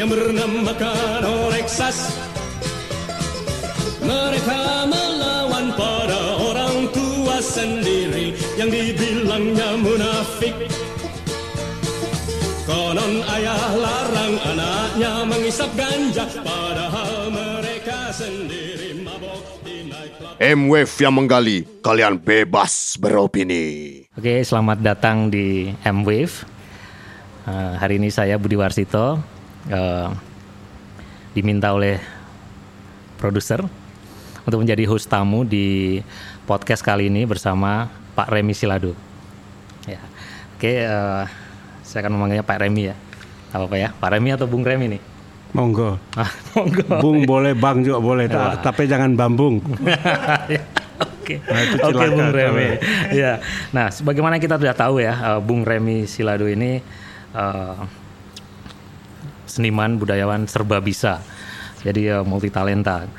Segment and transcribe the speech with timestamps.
[0.00, 2.16] yang bernamakan Oreksas
[4.00, 10.56] Mereka melawan pada orang tua sendiri yang dibilangnya munafik
[12.64, 21.68] Konon ayah larang anaknya mengisap ganja Padahal mereka sendiri mabok di nightclub M-Wave yang menggali,
[21.84, 24.00] kalian bebas beropini.
[24.16, 26.48] Oke, selamat datang di M-Wave.
[27.44, 29.39] Eh, hari ini saya Budi Warsito
[29.70, 30.08] eh,
[31.32, 32.02] diminta oleh
[33.16, 33.62] produser
[34.42, 36.00] untuk menjadi host tamu di
[36.44, 38.96] podcast kali ini bersama Pak Remi Siladu.
[39.86, 40.02] Ya.
[40.58, 41.24] Oke, eh,
[41.80, 42.96] saya akan memanggilnya Pak Remi ya.
[43.50, 43.88] Apa apa ya?
[43.94, 45.02] Pak Remi atau Bung Remi nih?
[45.50, 45.98] Monggo.
[46.14, 46.86] Ah, monggo.
[47.02, 48.58] Bung boleh, Bang juga boleh, Wah.
[48.58, 49.58] tapi jangan bambung.
[51.00, 52.74] Oke, Nah, itu oke Bung Remi.
[53.14, 53.38] ya,
[53.70, 56.82] nah sebagaimana kita sudah tahu ya, eh, Bung Remi Silado ini
[57.32, 57.74] eh,
[59.50, 61.18] seniman budayawan serba bisa,
[61.82, 63.10] jadi multi talenta,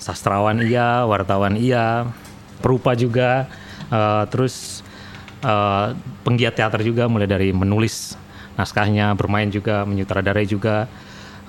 [0.00, 2.06] sastrawan iya, wartawan iya,
[2.62, 3.50] perupa juga,
[3.90, 4.86] eh, terus
[5.42, 5.86] eh,
[6.22, 8.14] penggiat teater juga, mulai dari menulis
[8.56, 10.86] naskahnya, bermain juga, menyutradarai juga,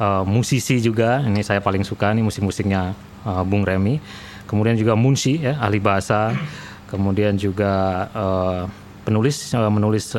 [0.01, 1.23] eh, musisi juga.
[1.23, 4.01] Ini saya paling suka nih musik-musiknya eh, Bung Remi.
[4.47, 6.33] Kemudian juga munshi ya, ahli bahasa.
[6.87, 8.61] Kemudian juga eh,
[9.05, 10.17] penulis eh, menulis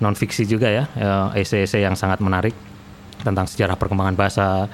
[0.00, 2.52] non fiksi juga ya, eh, esai-esai yang sangat menarik
[3.24, 4.68] tentang sejarah perkembangan bahasa,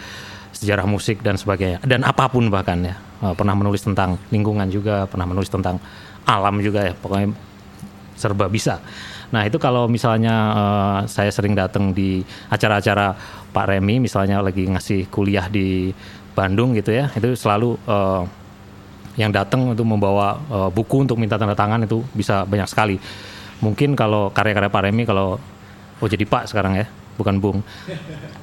[0.51, 2.95] sejarah musik dan sebagainya dan apa pun bahkan ya.
[3.23, 5.78] Eh, pernah menulis tentang lingkungan juga, pernah menulis tentang
[6.27, 6.95] alam juga ya.
[6.95, 7.31] Pokoknya
[8.19, 8.83] serba bisa.
[9.33, 12.20] Nah itu kalau misalnya eh, saya sering datang di
[12.53, 13.17] acara-acara
[13.53, 15.91] Pak Remi, misalnya lagi ngasih kuliah di
[16.33, 18.23] Bandung gitu ya, itu selalu eh,
[19.17, 22.97] yang datang untuk membawa eh, buku untuk minta tanda tangan itu bisa banyak sekali.
[23.63, 25.39] Mungkin kalau karya-karya Pak Remi kalau
[26.03, 27.59] oh jadi Pak sekarang ya, bukan Bung.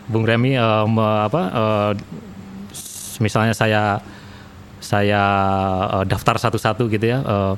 [0.08, 0.56] Bung Remi
[0.88, 1.42] me- apa
[2.72, 4.00] s- misalnya saya
[4.80, 5.22] saya
[6.00, 7.56] eh, daftar satu-satu gitu ya eh,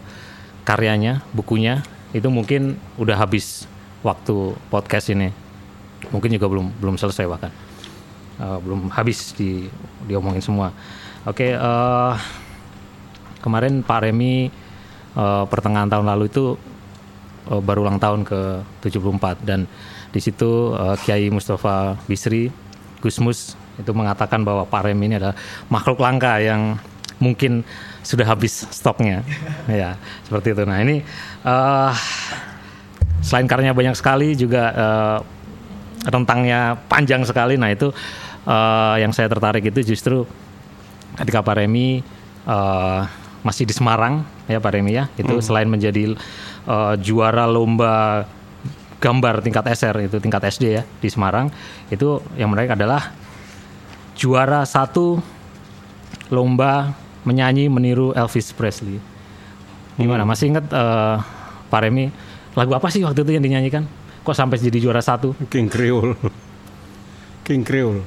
[0.66, 3.70] karyanya, bukunya itu mungkin udah habis
[4.02, 5.30] waktu podcast ini.
[6.10, 7.54] Mungkin juga belum belum selesai bahkan.
[8.42, 9.70] Eh, belum habis di
[10.10, 10.74] diomongin semua.
[11.30, 12.14] Oke, eh,
[13.40, 14.50] kemarin Pak Remi
[15.14, 16.58] eh, pertengahan tahun lalu itu
[17.50, 19.66] eh, baru ulang tahun ke 74 dan
[20.12, 22.52] di situ eh, Kiai Mustafa Bisri
[23.02, 25.34] Gusmus itu mengatakan bahwa Pak Remi ini adalah
[25.72, 26.78] makhluk langka yang
[27.18, 27.66] mungkin
[28.02, 29.22] sudah habis stoknya.
[29.70, 30.64] Ya seperti itu.
[30.66, 31.02] Nah ini
[31.46, 31.92] eh,
[33.22, 35.18] selain karyanya banyak sekali juga eh,
[36.10, 37.56] rentangnya panjang sekali.
[37.56, 37.94] Nah itu
[38.46, 40.26] eh, yang saya tertarik itu justru
[41.18, 42.02] ketika Pak Remi
[42.46, 43.02] eh,
[43.42, 45.08] masih di Semarang ya Pak Remi ya.
[45.18, 46.18] Itu selain menjadi
[46.66, 48.26] eh, juara lomba
[49.02, 51.50] gambar tingkat SR itu tingkat SD ya di Semarang
[51.90, 53.10] itu yang menarik adalah
[54.14, 55.18] juara satu
[56.30, 56.94] lomba
[57.26, 59.02] menyanyi meniru Elvis Presley
[59.98, 61.16] gimana masih ingat eh,
[61.70, 62.14] Pak Remi
[62.54, 63.88] lagu apa sih waktu itu yang dinyanyikan
[64.22, 66.14] kok sampai jadi juara satu King Creole.
[67.42, 68.06] King Creole.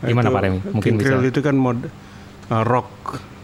[0.00, 0.58] Gimana, Itu- Pak Remi?
[0.72, 1.08] Mungkin King bisa.
[1.12, 1.78] Creole itu kan mod
[2.48, 3.37] uh, rock Uh,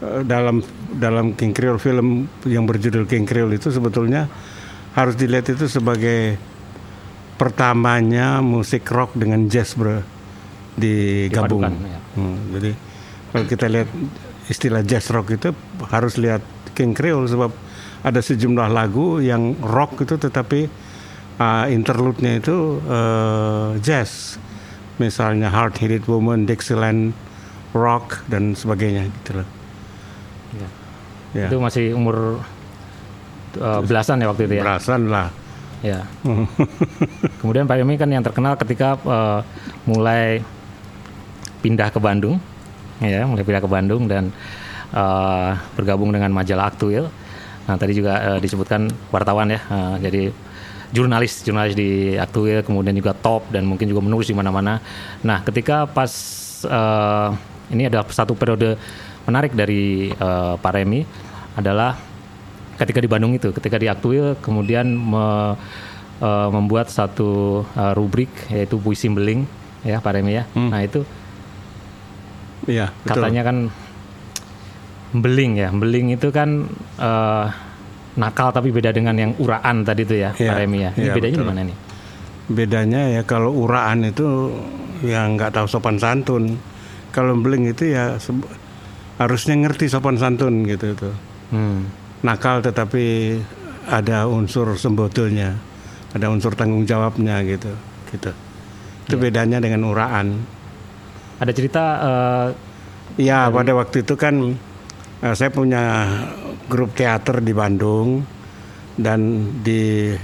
[0.00, 0.64] dalam
[0.96, 4.26] dalam King Creole film yang berjudul King Creole itu sebetulnya
[4.96, 6.40] harus dilihat itu sebagai
[7.36, 10.00] pertamanya musik rock dengan jazz bro
[10.76, 11.68] digabung.
[11.68, 11.98] Dipadukan, ya.
[12.16, 12.70] Hmm, jadi
[13.30, 13.88] kalau kita lihat
[14.48, 15.52] istilah jazz rock itu
[15.92, 16.40] harus lihat
[16.72, 17.52] King Creole sebab
[18.00, 20.68] ada sejumlah lagu yang rock itu tetapi
[21.36, 24.40] uh, interlude-nya itu uh, jazz.
[25.00, 27.16] Misalnya Hard Headed Woman, Dixieland
[27.72, 29.59] Rock dan sebagainya gitu loh.
[30.50, 30.68] Ya.
[31.30, 31.46] Ya.
[31.46, 32.42] itu masih umur
[33.54, 35.28] eh, belasan ya waktu itu ya Belasan lah.
[35.80, 36.04] Ya.
[37.40, 39.40] Kemudian Pak Remi kan yang terkenal ketika eh,
[39.86, 40.42] mulai
[41.60, 42.40] pindah ke Bandung,
[43.00, 44.34] ya, mulai pindah ke Bandung dan
[44.92, 47.08] eh, bergabung dengan majalah Aktuil.
[47.68, 50.22] Nah tadi juga eh, disebutkan wartawan ya, eh, jadi
[50.90, 54.82] jurnalis, jurnalis di Aktuil, kemudian juga top dan mungkin juga menulis di mana-mana.
[55.22, 56.10] Nah ketika pas
[56.66, 57.28] eh,
[57.70, 58.74] ini adalah satu periode
[59.24, 61.02] menarik dari eh, Pak Remi
[61.52, 61.96] adalah
[62.76, 65.54] ketika di Bandung itu, ketika di Aktuil kemudian me-
[66.18, 69.44] eh, membuat satu eh, rubrik yaitu puisi beling
[69.80, 70.44] ya Pak Remi ya.
[70.54, 71.02] Nah itu
[72.60, 73.24] Iya, betul.
[73.24, 73.56] katanya kan
[75.10, 77.46] beling ya, beling itu kan eh,
[78.10, 80.90] nakal tapi beda dengan yang uraan tadi itu ya Pak Iya, Remi ya.
[80.92, 81.42] Ini iya, bedanya betul.
[81.42, 81.76] di mana nih?
[82.50, 84.26] Bedanya ya kalau uraan itu
[85.00, 86.58] yang nggak tahu sopan santun.
[87.10, 88.18] Kalau beling itu ya
[89.20, 91.10] harusnya ngerti sopan santun gitu itu.
[91.52, 91.92] Hmm.
[92.24, 93.36] Nakal tetapi
[93.84, 95.52] ada unsur sembotolnya,
[96.16, 97.72] ada unsur tanggung jawabnya gitu,
[98.08, 98.32] gitu.
[99.04, 100.40] Itu bedanya dengan uraan.
[101.40, 102.48] Ada cerita eh,
[103.18, 104.54] Ya, pada waktu itu kan
[105.20, 106.06] eh, saya punya
[106.70, 108.22] grup teater di Bandung
[108.94, 110.14] dan di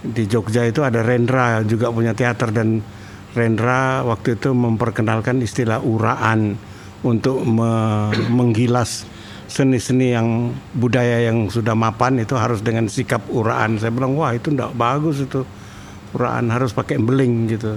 [0.00, 2.80] di Jogja itu ada Rendra juga punya teater dan
[3.36, 6.56] Rendra waktu itu memperkenalkan istilah uraan
[7.00, 9.08] untuk me- menggilas
[9.50, 13.82] seni-seni yang budaya yang sudah mapan itu harus dengan sikap uraan.
[13.82, 15.42] Saya bilang wah itu enggak bagus itu
[16.14, 17.74] uraan harus pakai beling gitu.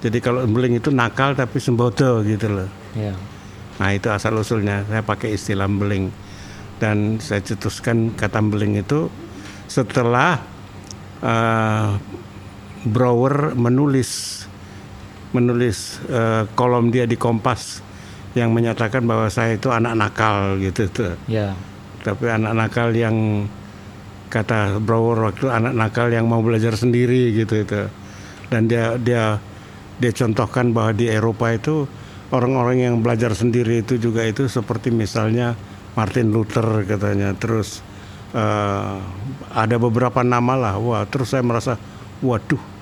[0.00, 2.68] Jadi kalau beling itu nakal tapi sembodo gitu loh.
[2.96, 3.12] ya.
[3.80, 6.08] Nah itu asal usulnya saya pakai istilah beling
[6.78, 9.08] dan saya cetuskan kata beling itu
[9.68, 10.40] setelah
[11.24, 11.90] eh,
[12.84, 14.44] Brower menulis
[15.32, 17.80] menulis eh, kolom dia di Kompas
[18.34, 21.14] yang menyatakan bahwa saya itu anak nakal gitu tuh.
[21.30, 21.54] Ya.
[22.02, 23.46] Tapi anak nakal yang
[24.28, 27.86] kata Brower waktu anak nakal yang mau belajar sendiri gitu itu.
[28.50, 29.38] Dan dia dia
[30.02, 31.86] dia contohkan bahwa di Eropa itu
[32.34, 35.54] orang-orang yang belajar sendiri itu juga itu seperti misalnya
[35.94, 37.30] Martin Luther katanya.
[37.38, 37.86] Terus
[38.34, 38.98] eh,
[39.54, 40.74] ada beberapa nama lah.
[40.82, 41.78] Wah, terus saya merasa
[42.18, 42.74] waduh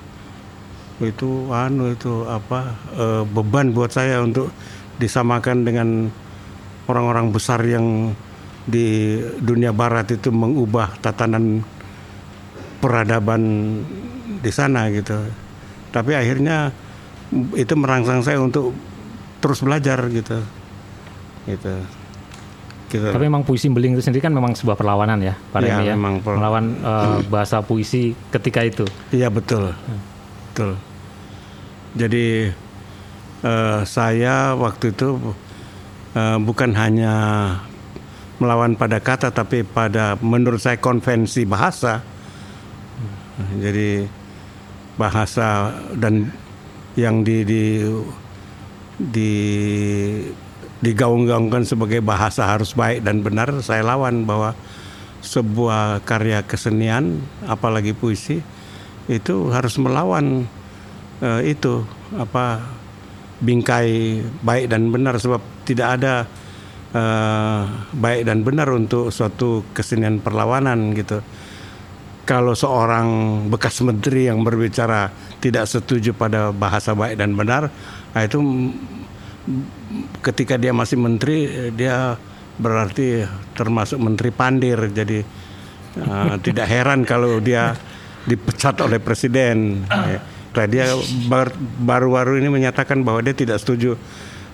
[1.02, 4.48] itu anu itu apa eh, beban buat saya untuk
[5.00, 5.88] disamakan dengan
[6.88, 8.12] orang-orang besar yang
[8.62, 11.62] di dunia barat itu mengubah tatanan
[12.78, 13.42] peradaban
[14.42, 15.18] di sana gitu.
[15.90, 16.70] Tapi akhirnya
[17.54, 18.74] itu merangsang saya untuk
[19.42, 20.38] terus belajar gitu.
[21.46, 21.74] Gitu.
[22.92, 23.08] Gitu.
[23.08, 25.96] Tapi memang puisi beling itu sendiri kan memang sebuah perlawanan ya, Pak Remi ya.
[25.96, 28.84] memang per- melawan eh, bahasa puisi ketika itu.
[29.08, 29.72] Iya betul,
[30.52, 30.76] betul.
[31.96, 32.52] Jadi
[33.42, 35.18] eh, saya waktu itu
[36.14, 37.14] eh, bukan hanya
[38.42, 42.02] melawan pada kata, tapi pada menurut saya konvensi bahasa.
[43.58, 44.06] Jadi
[44.98, 46.28] bahasa dan
[46.98, 47.62] yang di di
[48.98, 49.32] di
[50.82, 54.52] digaung-gaungkan sebagai bahasa harus baik dan benar, saya lawan bahwa
[55.22, 58.42] sebuah karya kesenian, apalagi puisi,
[59.06, 60.44] itu harus melawan
[61.22, 61.86] eh, itu
[62.18, 62.66] apa
[63.42, 66.14] bingkai baik dan benar sebab tidak ada
[66.94, 67.62] eh,
[67.92, 71.18] baik dan benar untuk suatu kesenian perlawanan gitu.
[72.22, 75.10] Kalau seorang bekas menteri yang berbicara
[75.42, 77.66] tidak setuju pada bahasa baik dan benar,
[78.14, 78.38] nah itu
[80.22, 82.14] ketika dia masih menteri dia
[82.62, 83.26] berarti
[83.58, 85.26] termasuk menteri pandir jadi
[85.98, 87.74] uh, tidak heran kalau dia
[88.22, 89.82] dipecat oleh presiden
[90.14, 90.20] ya.
[90.52, 90.92] Nah, dia
[91.32, 93.96] bar- baru-baru ini menyatakan bahwa dia tidak setuju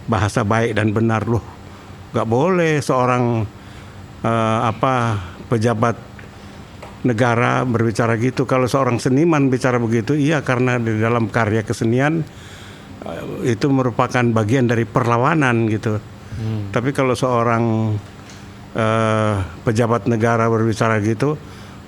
[0.07, 1.27] bahasa baik dan benar.
[1.27, 1.43] Loh
[2.09, 3.45] nggak boleh seorang
[4.25, 5.21] uh, apa
[5.53, 5.97] pejabat
[7.05, 8.43] negara berbicara gitu.
[8.49, 12.27] Kalau seorang seniman bicara begitu iya karena di dalam karya kesenian
[13.07, 16.03] eh, itu merupakan bagian dari perlawanan gitu.
[16.75, 17.95] Tapi kalau seorang
[18.75, 21.39] eh, pejabat negara berbicara gitu,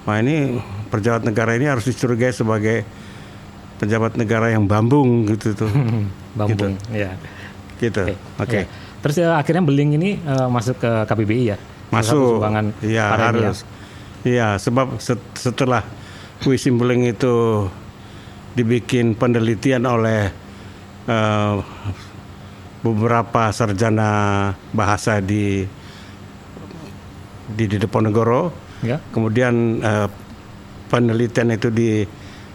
[0.07, 0.63] wah ini
[0.95, 2.87] pejabat negara ini harus dicurigai sebagai
[3.81, 5.73] pejabat negara yang bambung gitu tuh.
[6.39, 6.77] Bambung.
[6.93, 7.17] Ya.
[7.81, 8.13] gitu.
[8.37, 8.63] Oke.
[8.63, 8.65] Ya.
[9.01, 11.59] Terus ya, akhirnya beling ini eh, masuk ke KBBI ya.
[11.89, 12.39] Masuk.
[12.39, 13.17] Sumbangan Iya, ya.
[13.17, 13.59] harus.
[14.21, 15.81] Iya, sebab set- setelah
[16.45, 17.67] puisi beling itu
[18.53, 20.29] dibikin penelitian oleh
[21.09, 21.55] eh,
[22.81, 24.11] beberapa sarjana
[24.73, 25.65] bahasa di
[27.51, 28.53] di, di Diponegoro.
[28.85, 29.01] Ya.
[29.11, 30.09] Kemudian eh,
[30.93, 32.05] penelitian itu di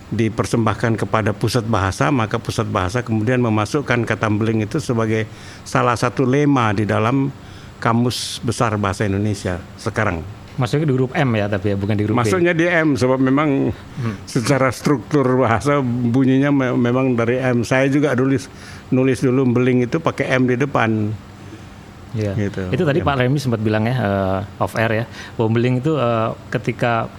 [0.10, 5.26] dipersembahkan kepada pusat bahasa, maka pusat bahasa kemudian memasukkan kata beling itu sebagai
[5.66, 7.34] salah satu lema di dalam
[7.82, 10.22] kamus besar bahasa Indonesia sekarang.
[10.56, 12.20] Masuknya di grup M ya tapi ya bukan di grup B.
[12.24, 13.76] Masuknya di M sebab memang
[14.24, 17.68] secara struktur bahasa bunyinya me- memang dari M.
[17.68, 18.48] Saya juga nulis
[18.88, 21.12] nulis dulu beling itu pakai M di depan.
[22.16, 22.32] Iya.
[22.40, 22.72] Gitu.
[22.72, 23.06] Itu tadi Ya.
[23.06, 27.12] Pak Remi sempat bilang ya eh, off air ya, bahwa beling itu eh, ketika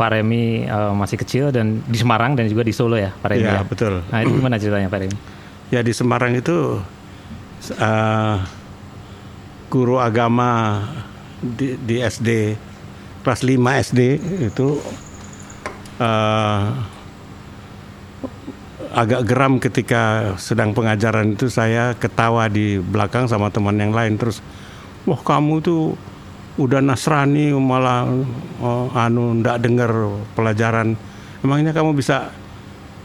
[0.00, 3.44] Pak Remi eh, masih kecil dan di Semarang dan juga di Solo ya, Pak Remi.
[3.44, 3.68] Iya, ya?
[3.68, 4.00] betul.
[4.08, 5.18] Nah itu gimana ceritanya Pak Remi?
[5.68, 6.80] Ya di Semarang itu
[7.76, 8.36] eh,
[9.68, 10.80] guru agama
[11.44, 12.56] di, di SD
[13.20, 14.00] kelas 5 SD
[14.48, 14.80] itu
[16.00, 16.64] eh,
[18.90, 24.42] agak geram ketika sedang pengajaran itu saya ketawa di belakang sama teman yang lain terus
[25.06, 25.94] wah kamu tuh
[26.58, 28.08] udah Nasrani malah
[28.62, 29.90] oh, anu ndak dengar
[30.34, 30.98] pelajaran.
[31.44, 32.32] Emangnya kamu bisa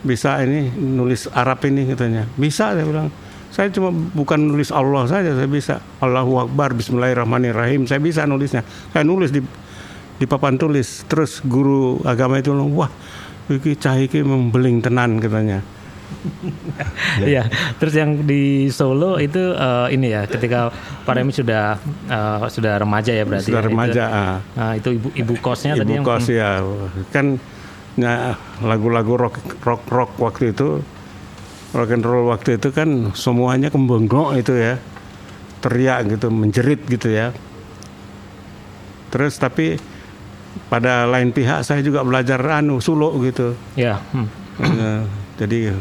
[0.01, 2.25] bisa ini nulis Arab ini katanya.
[2.39, 3.09] Bisa saya bilang.
[3.55, 5.79] Saya cuma bukan nulis Allah saja saya bisa.
[6.03, 8.65] Allahu Akbar Bismillahirrahmanirrahim saya bisa nulisnya.
[8.91, 9.39] Saya nulis di
[10.15, 11.05] di papan tulis.
[11.07, 12.91] Terus guru agama itu bilang wah
[13.47, 15.61] iki cah iki membeling tenan katanya
[17.21, 17.47] Iya.
[17.79, 20.73] Terus yang di Solo itu eh, ini ya, ketika
[21.05, 23.49] Pak Remi sudah eh, sudah remaja ya berarti.
[23.49, 24.37] Sudah ya, remaja, Itu, ah.
[24.57, 26.49] Nah, itu ibu ibu kosnya tadi Ibu yang kos ya
[27.13, 27.25] kan
[27.95, 30.83] ya, lagu-lagu rock rock rock waktu itu
[31.75, 34.75] rock and roll waktu itu kan semuanya kembengok itu ya
[35.63, 37.31] teriak gitu menjerit gitu ya
[39.11, 39.79] terus tapi
[40.71, 43.99] pada lain pihak saya juga belajar anu suluk gitu Ya.
[44.15, 44.27] hmm.
[44.55, 44.91] Ya,
[45.35, 45.75] jadi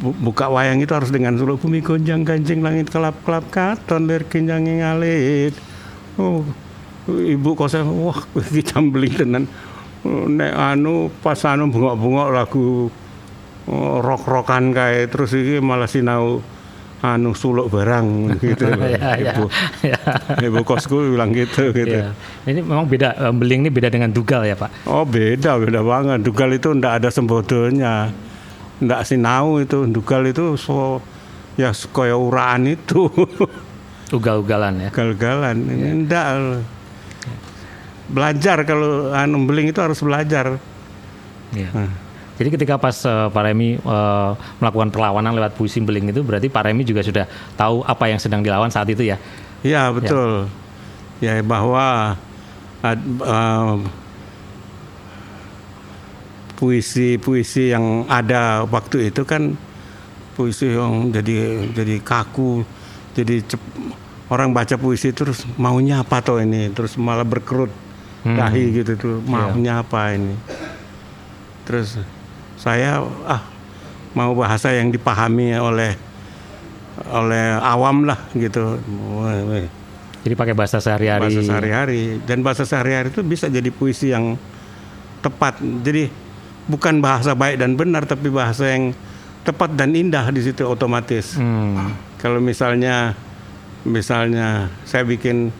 [0.00, 4.68] buka wayang itu harus dengan suluk bumi gonjang ganjing langit kelap kelap katon lir kinjang
[4.68, 5.56] ngalit
[6.20, 6.44] oh
[7.08, 8.18] ibu kosa wah
[8.54, 9.48] kita beli tenan
[10.06, 12.66] nek anu pas anu bengok-bengok lagu
[13.66, 16.44] oh, rock-rockan kayak terus ini malah sinau
[17.04, 18.06] anu suluk barang
[18.42, 19.44] gitu Ya, ya, ibu
[19.84, 20.00] ya.
[20.48, 22.12] ibu kosku bilang gitu gitu Iya.
[22.48, 24.88] Ini memang beda eh, beling ini beda dengan dugal ya Pak.
[24.88, 26.24] Oh beda, beda banget.
[26.24, 28.10] Dugal itu ndak ada sembodonya.
[28.82, 29.88] Ndak sinau itu.
[29.88, 31.00] Dugal itu so
[31.56, 33.08] ya kaya uraan itu.
[34.16, 34.88] Ugal-ugalan ya.
[34.92, 35.56] Gal-galan.
[36.06, 36.26] Ndak.
[38.06, 40.62] Belajar kalau anu beling itu harus belajar.
[41.50, 41.70] Iya.
[42.36, 44.30] Jadi ketika pas eh, Pak Remi eh,
[44.60, 47.24] melakukan perlawanan lewat puisi beling itu berarti Pak Remi juga sudah
[47.56, 49.16] tahu apa yang sedang dilawan saat itu ya.
[49.64, 50.46] Ya betul.
[51.18, 52.14] Ya, bahwa
[52.84, 53.74] ad- eh,
[56.56, 59.54] puisi-puisi yang ada waktu itu kan
[60.32, 62.64] puisi yang jadi jadi kaku,
[63.12, 63.92] jadi cep-
[64.32, 67.70] orang baca puisi terus maunya apa toh ini, terus malah berkerut
[68.26, 70.34] dahi gitu tuh maunya apa ini.
[71.68, 72.00] Terus
[72.58, 73.44] saya ah
[74.16, 75.92] mau bahasa yang dipahami oleh
[77.12, 78.80] oleh awam lah gitu.
[80.26, 81.22] Jadi pakai bahasa sehari-hari.
[81.22, 84.34] bahasa sehari-hari dan bahasa sehari-hari itu bisa jadi puisi yang
[85.22, 86.10] tepat jadi
[86.66, 88.90] bukan bahasa baik dan benar tapi bahasa yang
[89.46, 91.94] tepat dan indah di situ otomatis Hmm.
[92.18, 93.14] kalau misalnya
[93.86, 95.54] misalnya saya bikin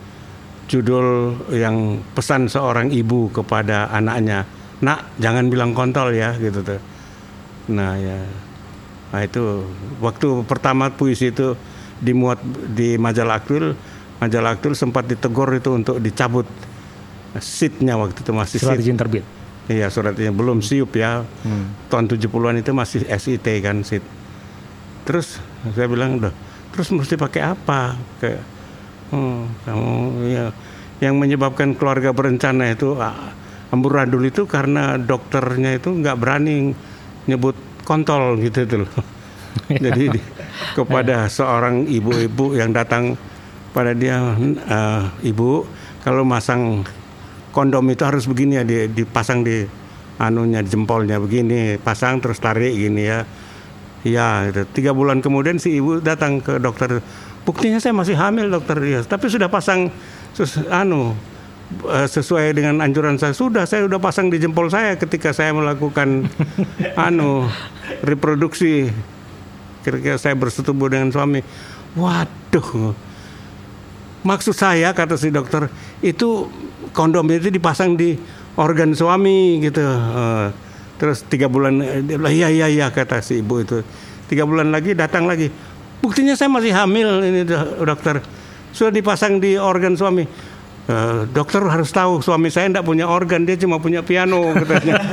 [0.67, 4.43] judul yang pesan seorang ibu kepada anaknya
[4.83, 6.81] nak jangan bilang kontol ya gitu tuh
[7.71, 8.19] nah ya
[9.15, 9.63] nah itu
[10.03, 11.55] waktu pertama puisi itu
[12.03, 12.43] dimuat
[12.75, 13.79] di majalah aktual
[14.19, 16.43] majalah aktual sempat ditegur itu untuk dicabut
[17.39, 19.23] seatnya waktu itu masih Surat izin terbit.
[19.67, 21.27] Iya suratnya belum siup ya.
[21.91, 24.03] Tahun 70-an itu masih SIT kan SIT.
[25.03, 25.39] Terus
[25.75, 26.31] saya bilang udah
[26.71, 27.95] terus mesti pakai apa?
[28.19, 28.43] Kayak
[29.11, 29.91] oh, kamu
[30.31, 30.45] ya
[31.03, 33.35] yang menyebabkan keluarga berencana itu ah,
[33.69, 36.71] amburadul itu karena dokternya itu nggak berani
[37.27, 38.91] nyebut kontol gitu tuh loh.
[39.83, 40.27] Jadi di-
[40.73, 43.19] kepada seorang ibu-ibu yang datang
[43.75, 45.65] pada dia "Eh, ibu
[46.01, 46.87] kalau masang
[47.57, 49.65] kondom itu harus begini ya di- dipasang di
[50.21, 53.25] anunya di jempolnya begini pasang terus tarik gini ya.
[54.05, 54.61] Ya gitu.
[54.77, 57.01] tiga bulan kemudian si ibu datang ke dokter.
[57.49, 58.77] Buktinya saya masih hamil dokter.
[58.85, 59.89] Ya tapi sudah pasang
[60.37, 61.17] sus, anu
[61.89, 63.33] eh, sesuai dengan anjuran saya.
[63.33, 66.29] Sudah saya sudah pasang di jempol saya ketika saya melakukan
[67.09, 67.49] anu
[68.05, 68.93] reproduksi.
[69.81, 71.41] Kira-kira saya bersetubuh dengan suami.
[71.97, 72.93] Waduh.
[74.21, 75.71] Maksud saya kata si dokter
[76.03, 76.51] itu
[76.97, 78.17] kondom itu dipasang di
[78.57, 79.85] organ suami gitu.
[79.85, 80.47] Eh,
[80.97, 83.85] terus tiga bulan eh, dia bilang iya iya iya kata si ibu itu.
[84.25, 85.53] Tiga bulan lagi datang lagi.
[86.01, 88.17] Buktinya saya masih hamil ini do- dokter.
[88.73, 90.25] Sudah dipasang di organ suami.
[90.87, 94.93] "Eh, dokter harus tahu suami saya tidak punya organ dia cuma punya piano katanya.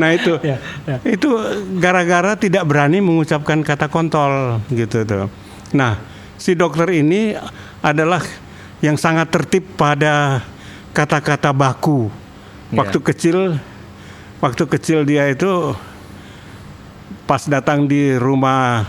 [0.00, 0.32] Nah itu.
[0.42, 0.96] Ya, ya.
[1.06, 1.28] itu
[1.78, 5.28] gara-gara tidak berani mengucapkan kata kontol gitu tuh.
[5.76, 6.00] Nah,
[6.40, 7.36] si dokter ini
[7.84, 8.24] adalah
[8.80, 10.40] yang sangat tertib pada
[10.96, 12.08] kata-kata baku.
[12.72, 12.80] Ya.
[12.80, 13.60] Waktu kecil
[14.40, 15.76] waktu kecil dia itu
[17.28, 18.88] pas datang di rumah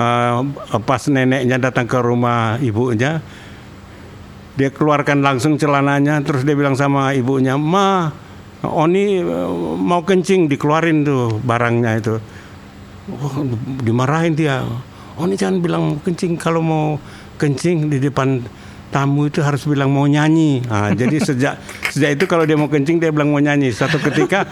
[0.00, 0.36] eh,
[0.82, 3.20] pas neneknya datang ke rumah ibunya
[4.56, 8.24] dia keluarkan langsung celananya terus dia bilang sama ibunya ma
[8.66, 9.22] Oni
[9.78, 12.18] mau kencing dikeluarin tuh barangnya itu
[13.06, 13.36] Wah,
[13.84, 14.66] dimarahin dia
[15.16, 16.36] Oni jangan bilang mau kencing.
[16.36, 17.00] Kalau mau
[17.40, 18.44] kencing di depan
[18.92, 20.60] tamu itu harus bilang mau nyanyi.
[20.68, 21.54] Nah, jadi sejak
[21.92, 23.72] sejak itu kalau dia mau kencing dia bilang mau nyanyi.
[23.72, 24.44] Satu ketika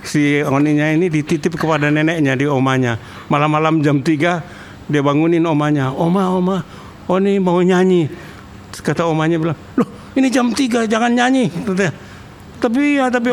[0.00, 2.96] si Oninya ini dititip kepada neneknya di omanya.
[3.28, 5.92] Malam-malam jam 3 dia bangunin omanya.
[5.92, 6.58] Oma oma
[7.08, 8.08] Oni mau nyanyi.
[8.68, 11.52] Terus kata omanya bilang, loh ini jam 3 jangan nyanyi.
[12.58, 13.28] Tapi ya tapi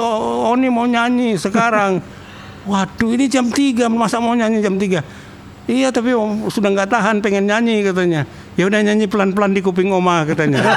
[0.51, 2.03] Oni mau nyanyi sekarang.
[2.70, 5.25] Waduh ini jam 3 masa mau nyanyi jam 3
[5.66, 8.22] Iya tapi om sudah nggak tahan pengen nyanyi katanya.
[8.54, 10.62] Ya udah nyanyi pelan-pelan di kuping oma katanya.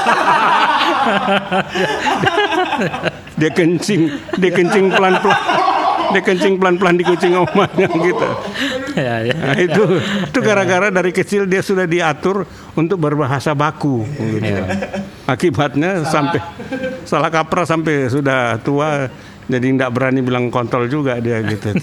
[3.40, 4.08] dia kencing,
[4.40, 5.40] dia kencing pelan-pelan.
[6.08, 8.28] Dia kencing pelan-pelan di kucing omanya gitu.
[8.96, 9.36] ya, ya.
[9.36, 14.62] Nah, itu itu gara-gara dari kecil dia sudah diatur untuk berbahasa baku gitu.
[15.28, 16.40] Akibatnya sampai
[17.04, 19.12] salah kaprah sampai sudah tua
[19.48, 21.72] jadi tidak berani bilang kontol juga dia gitu.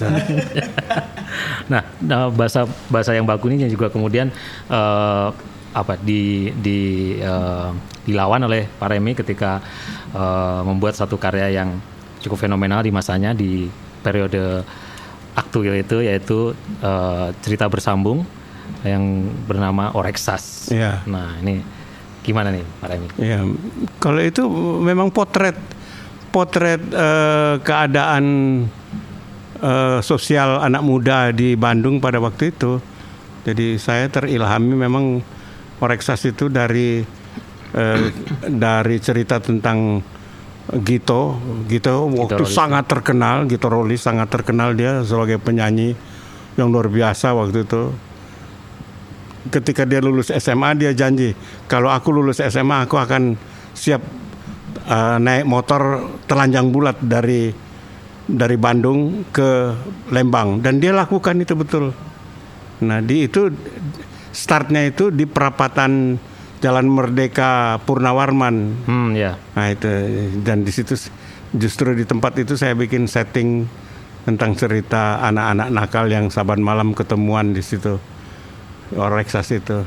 [1.66, 4.30] Nah, nah, bahasa bahasa yang baku ini juga kemudian
[4.70, 5.28] eh,
[5.76, 6.80] apa di di
[7.18, 7.70] eh,
[8.06, 9.60] dilawan oleh Pak Remi ketika
[10.14, 11.76] eh, membuat satu karya yang
[12.22, 13.68] cukup fenomenal di masanya di
[14.06, 14.62] periode
[15.36, 18.24] aktual itu yaitu eh, cerita bersambung
[18.86, 20.70] yang bernama Oreksas.
[20.70, 21.02] Iya.
[21.10, 21.60] Nah, ini
[22.22, 23.08] gimana nih Pak Remi?
[23.20, 23.42] Ya,
[23.98, 24.42] kalau itu
[24.82, 25.58] memang potret
[26.36, 28.26] potret eh, keadaan
[29.64, 32.84] eh, sosial anak muda di Bandung pada waktu itu.
[33.48, 35.24] Jadi saya terilhami memang
[35.80, 37.00] Oreksas itu dari
[37.72, 38.08] eh,
[38.52, 40.04] dari cerita tentang
[40.84, 41.40] Gito,
[41.70, 42.52] Gito waktu Rolis.
[42.52, 45.96] sangat terkenal, Gito Rolis sangat terkenal dia sebagai penyanyi
[46.60, 47.94] yang luar biasa waktu itu
[49.54, 51.38] ketika dia lulus SMA dia janji
[51.70, 53.38] kalau aku lulus SMA aku akan
[53.78, 54.02] siap
[54.90, 57.50] uh, naik motor telanjang bulat dari
[58.26, 59.74] dari Bandung ke
[60.10, 61.94] Lembang dan dia lakukan itu betul.
[62.82, 63.54] Nah di itu
[64.34, 66.18] startnya itu di perapatan
[66.60, 68.56] Jalan Merdeka Purnawarman.
[68.90, 69.38] Hmm, ya.
[69.54, 69.90] Nah itu
[70.42, 70.98] dan di situ
[71.54, 73.70] justru di tempat itu saya bikin setting
[74.26, 78.02] tentang cerita anak-anak nakal yang saban malam ketemuan di situ.
[78.98, 79.86] Oreksas itu.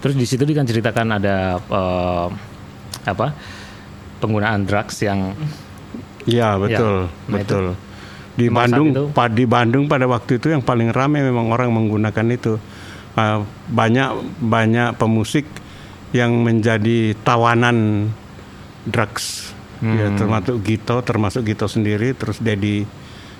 [0.00, 2.28] Terus di situ kan ceritakan ada eh,
[3.06, 3.32] apa?
[4.20, 5.32] penggunaan drugs yang
[6.28, 7.64] Iya betul, nah betul.
[8.36, 11.72] Di Memang saat Bandung, itu- di Bandung pada waktu itu yang paling ramai memang orang
[11.72, 12.60] menggunakan itu.
[13.16, 13.42] Uh,
[13.72, 15.48] banyak banyak pemusik
[16.12, 18.10] yang menjadi tawanan
[18.84, 19.56] drugs.
[19.80, 22.84] Ya, termasuk Gito, termasuk Gito sendiri, terus Dedi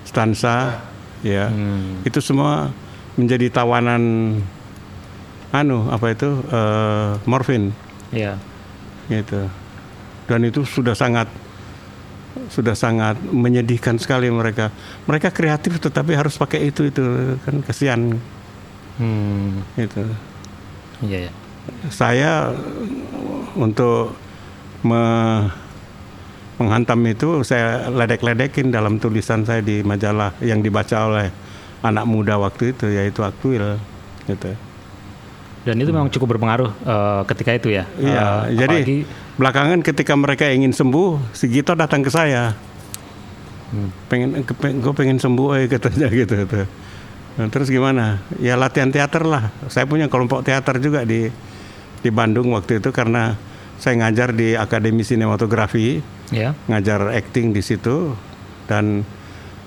[0.08, 0.80] Stansa,
[1.20, 1.52] ya.
[2.00, 2.72] Itu semua
[3.20, 4.02] menjadi tawanan
[5.52, 7.74] anu apa itu eh, morfin
[8.14, 8.38] ya
[9.10, 9.50] gitu.
[10.30, 11.26] Dan itu sudah sangat
[12.54, 14.70] sudah sangat menyedihkan sekali mereka.
[15.10, 17.02] Mereka kreatif tetapi harus pakai itu itu
[17.42, 18.00] kan kasihan
[18.98, 20.02] hmm, gitu.
[21.02, 21.32] iya ya.
[21.90, 22.54] Saya
[23.58, 24.14] untuk
[24.86, 25.50] me-
[26.62, 31.28] menghantam itu saya ledek-ledekin dalam tulisan saya di majalah yang dibaca oleh
[31.82, 33.80] anak muda waktu itu yaitu Aktuil
[34.30, 34.54] gitu.
[35.60, 37.84] Dan itu memang cukup berpengaruh eh, ketika itu ya.
[37.96, 39.04] Iya, Eh, jadi apalagi-
[39.36, 42.56] belakangan ketika mereka ingin sembuh, si Gito datang ke saya.
[44.06, 46.34] Pengen, gue pengen sembuh, eh, katanya gitu.
[46.44, 46.66] tuh.
[47.38, 48.18] Nah, terus gimana?
[48.36, 49.54] Ya latihan teater lah.
[49.68, 51.30] Saya punya kelompok teater juga di
[52.00, 53.36] di Bandung waktu itu karena
[53.76, 56.52] saya ngajar di Akademi Sinematografi, ya.
[56.66, 58.12] ngajar acting di situ
[58.66, 59.04] dan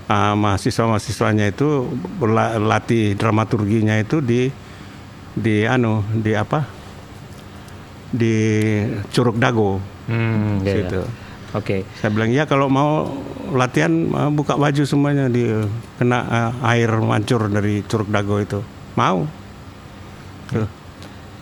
[0.05, 1.87] uh, mahasiswa-mahasiswanya itu
[2.19, 4.49] berlatih dramaturginya itu di
[5.33, 6.65] di anu di apa
[8.13, 8.35] di
[9.09, 10.75] Curug Dago Hmm, iya, iya.
[10.83, 11.01] situ.
[11.53, 11.77] Oke.
[12.01, 13.07] Saya bilang ya kalau mau
[13.53, 15.47] latihan uh, buka baju semuanya di
[16.01, 18.59] kena uh, air mancur dari Curug Dago itu.
[18.97, 19.23] Mau.
[20.49, 20.69] Tuh.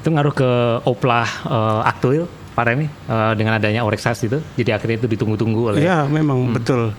[0.01, 0.49] Itu ngaruh ke
[0.89, 2.25] oplah eh, aktuil
[2.57, 4.41] Pak Remi eh, dengan adanya Oreksas itu.
[4.57, 6.89] Jadi akhirnya itu ditunggu-tunggu oleh Iya memang betul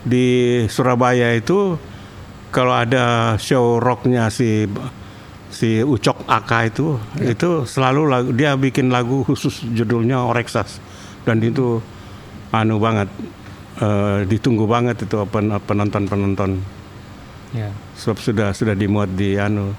[0.00, 1.76] di Surabaya itu
[2.48, 4.64] kalau ada show rocknya si
[5.56, 10.76] si Ucok Aka itu itu selalu lagu, dia bikin lagu khusus judulnya Oreksas
[11.24, 11.80] dan itu
[12.52, 13.08] anu banget
[13.80, 16.60] eh, ditunggu banget itu pen- penonton-penonton
[17.54, 17.70] Ya.
[17.96, 19.72] sebab sudah sudah dimuat di anu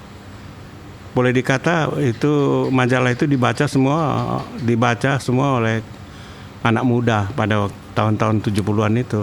[1.12, 2.32] boleh dikata itu
[2.68, 3.98] majalah itu dibaca semua
[4.58, 5.78] dibaca semua oleh
[6.60, 9.20] anak muda pada tahun-tahun 70-an itu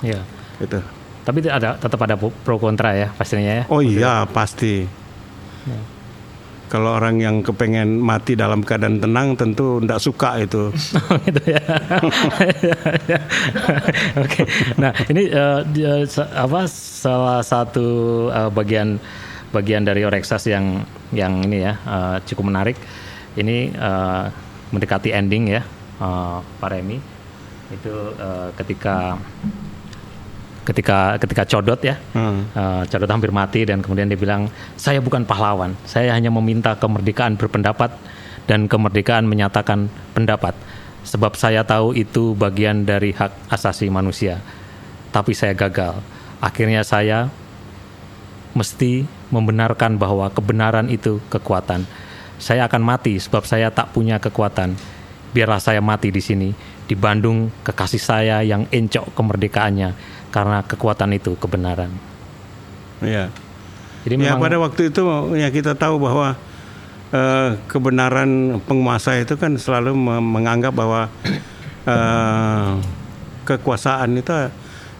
[0.00, 0.24] Ya.
[0.56, 0.80] gitu.
[1.22, 3.64] Tapi itu ada tetap ada pro kontra ya pastinya ya.
[3.68, 5.01] Oh iya pasti.
[6.72, 10.72] Kalau orang yang kepengen mati dalam keadaan tenang tentu tidak suka itu.
[11.28, 11.60] gitu ya.
[14.24, 14.48] Oke.
[14.80, 15.60] Nah, ini eh,
[16.32, 17.88] apa salah satu
[18.32, 18.96] eh, bagian
[19.52, 20.80] bagian dari Oreksas yang
[21.12, 22.80] yang ini ya eh, cukup menarik.
[23.36, 23.72] Ini
[24.72, 25.64] mendekati ending ya,
[26.60, 27.00] Pak Remi.
[27.72, 28.12] Itu
[28.60, 29.16] ketika
[30.62, 31.98] ketika ketika codot ya.
[32.14, 32.46] Hmm.
[32.54, 34.46] Eh, Codot hampir mati dan kemudian dia bilang
[34.78, 35.74] saya bukan pahlawan.
[35.86, 37.94] Saya hanya meminta kemerdekaan berpendapat
[38.46, 40.54] dan kemerdekaan menyatakan pendapat.
[41.02, 44.38] Sebab saya tahu itu bagian dari hak asasi manusia.
[45.10, 45.98] Tapi saya gagal.
[46.38, 47.26] Akhirnya saya
[48.54, 51.82] mesti membenarkan bahwa kebenaran itu kekuatan.
[52.38, 54.78] Saya akan mati sebab saya tak punya kekuatan.
[55.32, 56.52] Biarlah saya mati di sini
[56.92, 59.96] di Bandung kekasih saya yang encok kemerdekaannya
[60.28, 61.88] karena kekuatan itu kebenaran.
[63.00, 63.32] Ya.
[64.04, 65.00] Jadi Ya memang pada waktu itu
[65.32, 66.36] ya kita tahu bahwa
[67.16, 71.08] eh, kebenaran penguasa itu kan selalu me- menganggap bahwa
[71.88, 72.72] eh,
[73.48, 74.52] kekuasaan itu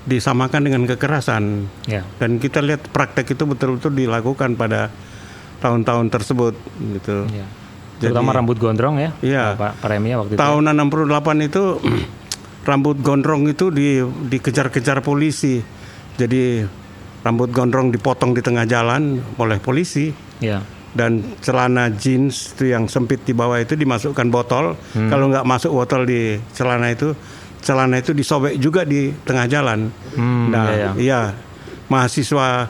[0.02, 4.90] disamakan dengan kekerasan ya dan kita lihat praktek itu betul-betul dilakukan pada
[5.62, 6.55] tahun-tahun tersebut
[6.98, 7.28] gitu.
[7.31, 7.46] ya.
[8.03, 9.45] Terutama Jadi- rambut gondrong ya, Iya.
[9.55, 10.41] Pak Pak Remi ya waktu itu.
[10.43, 11.07] Tahun 68
[11.41, 11.62] itu
[12.69, 15.62] rambut gondrong itu di dikejar-kejar polisi.
[16.12, 16.67] Jadi
[17.23, 20.59] rambut gondrong dipotong di tengah jalan oleh polisi Ya.
[20.91, 24.75] dan celana jeans itu yang sempit di bawah itu dimasukkan botol.
[24.93, 25.07] Hmm.
[25.07, 27.15] Kalau nggak masuk botol di celana itu,
[27.62, 29.88] celana itu disobek juga di tengah jalan.
[30.12, 30.91] Hmm, nah, iya, iya.
[30.99, 31.21] iya,
[31.87, 32.67] mahasiswa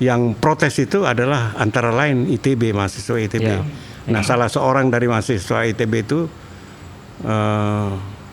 [0.00, 3.44] yang protes itu adalah antara lain ITB, mahasiswa ITB.
[3.44, 3.60] Iya,
[4.08, 6.24] Nah, salah seorang dari mahasiswa ITB itu
[7.20, 7.90] eh,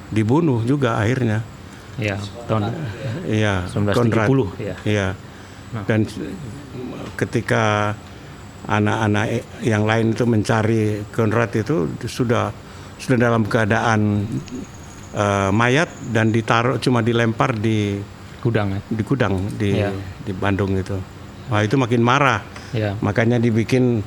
[0.09, 1.43] dibunuh juga akhirnya.
[1.97, 2.71] Ya, tahun
[3.25, 4.29] Iya, 1970 Konrad.
[4.55, 4.75] ya.
[4.85, 5.07] Iya.
[5.83, 6.05] Dan
[7.15, 7.93] ketika
[8.63, 9.25] anak-anak
[9.61, 12.53] yang lain itu mencari Konrad itu sudah
[12.97, 14.25] sudah dalam keadaan
[15.11, 17.97] eh, mayat dan ditaruh cuma dilempar di
[18.37, 18.81] gudang ya.
[18.87, 19.91] di gudang di Iya.
[20.23, 20.95] di Bandung itu.
[21.47, 22.43] Wah, itu makin marah.
[22.71, 22.93] Ya.
[22.99, 24.03] Makanya dibikin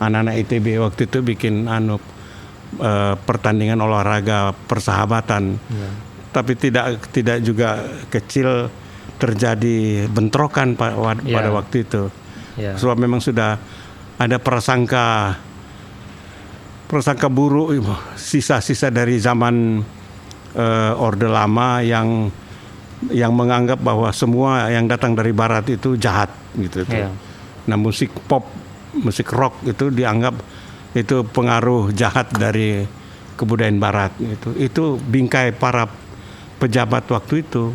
[0.00, 2.00] anak-anak ITB waktu itu bikin anu
[2.76, 5.60] eh, pertandingan olahraga persahabatan.
[5.68, 5.90] Ya.
[6.30, 8.70] Tapi tidak tidak juga kecil
[9.20, 11.36] terjadi bentrokan pa- Ya.
[11.36, 12.08] pada waktu itu.
[12.56, 12.74] Ya.
[12.74, 13.60] Sebab memang sudah
[14.16, 15.36] ada prasangka
[16.86, 17.78] prasangka buruk
[18.16, 19.84] sisa-sisa dari zaman
[20.54, 22.26] eh, Orde Lama yang
[23.08, 26.84] yang menganggap bahwa semua yang datang dari barat itu jahat gitu.
[26.84, 27.08] Iya.
[27.64, 28.44] Nah, musik pop,
[28.98, 30.34] musik rock itu dianggap
[30.94, 32.82] itu pengaruh jahat dari
[33.38, 34.50] kebudayaan barat itu.
[34.58, 35.86] Itu bingkai para
[36.60, 37.72] pejabat waktu itu.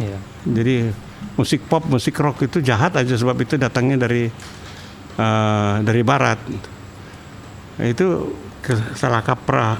[0.00, 0.18] Ya.
[0.48, 0.90] Jadi
[1.38, 4.26] musik pop, musik rock itu jahat aja sebab itu datangnya dari
[5.18, 6.38] eh, dari barat.
[7.78, 9.78] Itu ke- salah kaprah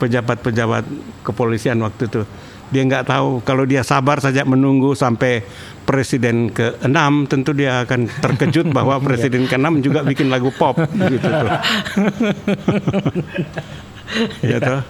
[0.00, 0.84] pejabat-pejabat
[1.26, 2.22] kepolisian waktu itu.
[2.74, 5.46] Dia nggak tahu kalau dia sabar saja menunggu sampai
[5.86, 6.98] presiden ke-6
[7.30, 11.48] tentu dia akan terkejut bahwa presiden ke-6 juga bikin lagu pop gitu tuh.
[14.50, 14.82] ya toh.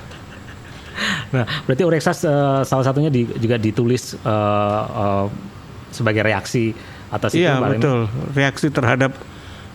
[1.34, 5.26] Nah, berarti Oreksas eh, salah satunya di- juga ditulis eh, eh,
[5.92, 6.72] sebagai reaksi
[7.12, 8.08] atas itu Iya betul.
[8.32, 9.12] Reaksi terhadap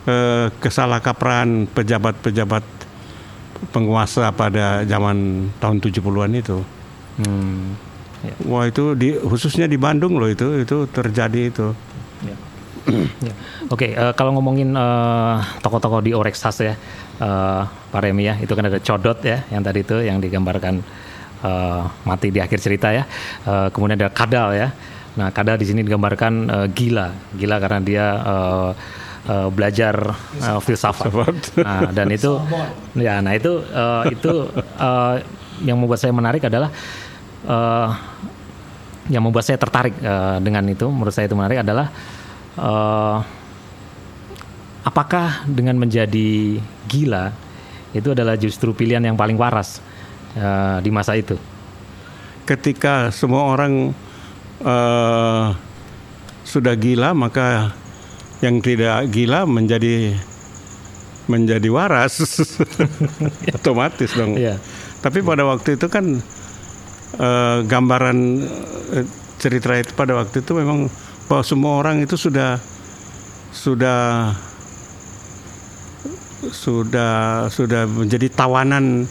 [0.07, 2.63] eh, kesalahkaprahan pejabat-pejabat
[3.75, 6.63] penguasa pada zaman tahun 70-an itu.
[7.19, 7.75] Hmm.
[8.19, 8.35] Ya.
[8.51, 11.71] Wah itu di khususnya di Bandung loh itu itu terjadi itu.
[12.27, 12.35] Ya.
[13.23, 13.33] Ya.
[13.71, 16.75] Oke, eh, kalau ngomongin eh, tokoh-tokoh di Oreksas ya,
[17.21, 20.83] eh, Pak Remi ya, itu kan ada Codot ya, yang tadi itu yang digambarkan
[21.45, 23.07] eh, mati di akhir cerita ya.
[23.47, 24.67] Eh, kemudian ada Kadal ya.
[25.15, 28.69] Nah, Kadal di sini digambarkan eh, gila, gila karena dia eh,
[29.31, 29.95] eh, belajar
[30.43, 31.61] eh, filsafat.
[31.61, 32.35] Nah, dan itu,
[32.99, 34.33] ya, nah itu eh, itu
[34.75, 35.15] eh,
[35.63, 36.71] yang membuat saya menarik adalah
[37.45, 37.89] eh,
[39.09, 41.87] yang membuat saya tertarik eh, dengan itu, menurut saya itu menarik adalah
[42.57, 43.17] eh,
[44.85, 47.31] apakah dengan menjadi gila
[47.89, 49.81] itu adalah justru pilihan yang paling waras
[50.37, 51.37] eh, di masa itu?
[52.45, 53.93] Ketika semua orang
[54.61, 55.47] eh,
[56.49, 57.73] sudah gila maka
[58.41, 60.15] yang tidak gila menjadi
[61.29, 62.41] menjadi waras
[63.57, 64.33] otomatis dong.
[64.33, 64.57] Iya.
[64.99, 66.17] Tapi pada waktu itu kan
[67.17, 68.17] eh, gambaran
[68.93, 69.05] eh,
[69.39, 70.91] cerita itu pada waktu itu memang
[71.25, 72.59] bahwa semua orang itu sudah
[73.49, 74.33] sudah
[76.49, 79.05] sudah sudah menjadi tawanan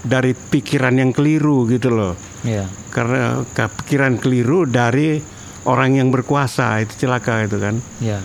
[0.00, 2.14] dari pikiran yang keliru gitu loh.
[2.44, 2.68] Iya.
[2.88, 5.20] Karena ke- pikiran keliru dari
[5.68, 7.76] orang yang berkuasa itu celaka itu kan.
[8.00, 8.20] Iya.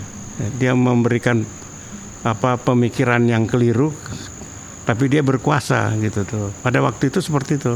[0.56, 1.44] Dia memberikan
[2.26, 3.92] apa pemikiran yang keliru
[4.88, 6.48] tapi dia berkuasa gitu tuh.
[6.64, 7.74] Pada waktu itu seperti itu.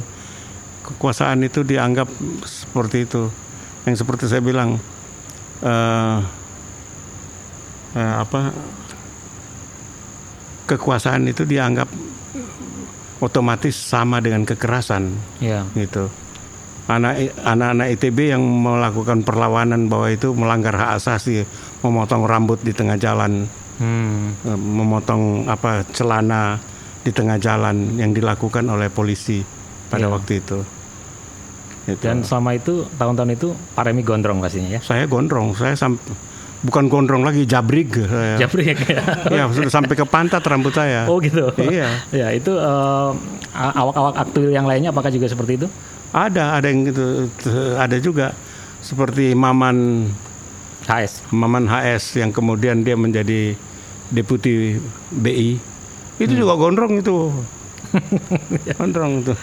[0.81, 2.09] Kekuasaan itu dianggap
[2.43, 3.29] seperti itu.
[3.85, 4.77] Yang seperti saya bilang
[5.61, 6.19] eh
[7.97, 8.55] eh, apa
[10.65, 11.91] kekuasaan itu dianggap
[13.21, 15.13] otomatis sama dengan kekerasan
[15.43, 15.67] Iya.
[15.77, 16.09] gitu.
[16.91, 21.47] Anak anak-anak ITB yang melakukan perlawanan bahwa itu melanggar hak asasi,
[21.85, 23.47] memotong rambut di tengah jalan,
[23.79, 24.35] Hmm.
[24.43, 26.59] eh, memotong apa celana
[27.01, 29.41] di tengah jalan yang dilakukan oleh polisi
[29.91, 30.15] pada Iya.
[30.15, 30.59] waktu itu.
[31.91, 32.03] Gitu.
[32.07, 34.81] Dan selama itu tahun-tahun itu Pak Remi gondrong pastinya ya.
[34.81, 35.75] saya gondrong, saya
[36.61, 37.89] bukan gondrong lagi, jabrig.
[37.91, 38.37] Saya.
[38.47, 39.03] Jabrik ya.
[39.43, 41.09] ya sudah sampai ke pantat rambut saya.
[41.11, 41.51] Oh gitu.
[41.59, 41.89] Iya.
[42.21, 43.11] ya itu eh,
[43.57, 45.67] awak-awak aktuil yang lainnya apakah juga seperti itu?
[46.11, 47.31] Ada, ada yang gitu,
[47.79, 48.35] ada juga
[48.83, 50.11] seperti Maman
[50.91, 51.31] HS.
[51.31, 53.55] Maman HS yang kemudian dia menjadi
[54.11, 54.75] deputi
[55.15, 55.57] BI.
[56.19, 57.31] Itu juga gondrong itu.
[58.79, 59.35] gondrong itu.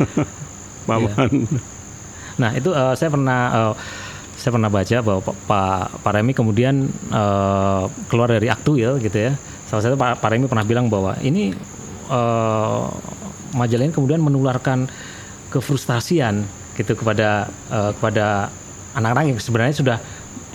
[0.87, 1.31] Maman.
[2.37, 3.73] Nah itu eh, saya pernah eh,
[4.37, 9.33] saya pernah baca bahwa Pak Pak Remi kemudian eh, keluar dari aktuil gitu ya.
[9.67, 11.51] Salah satu Pak, Pak Remi pernah bilang bahwa ini
[12.07, 12.83] eh,
[13.57, 14.87] majalah ini kemudian menularkan
[15.49, 16.45] kefrustasian
[16.77, 18.53] gitu kepada eh, kepada
[18.93, 19.97] anak-anak yang sebenarnya sudah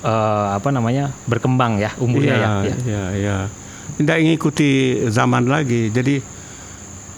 [0.06, 2.48] eh, apa namanya berkembang ya umurnya ya.
[2.48, 2.76] Iya, ya.
[2.86, 3.36] iya, iya.
[3.92, 5.92] Tidak mengikuti zaman lagi.
[5.92, 6.22] Jadi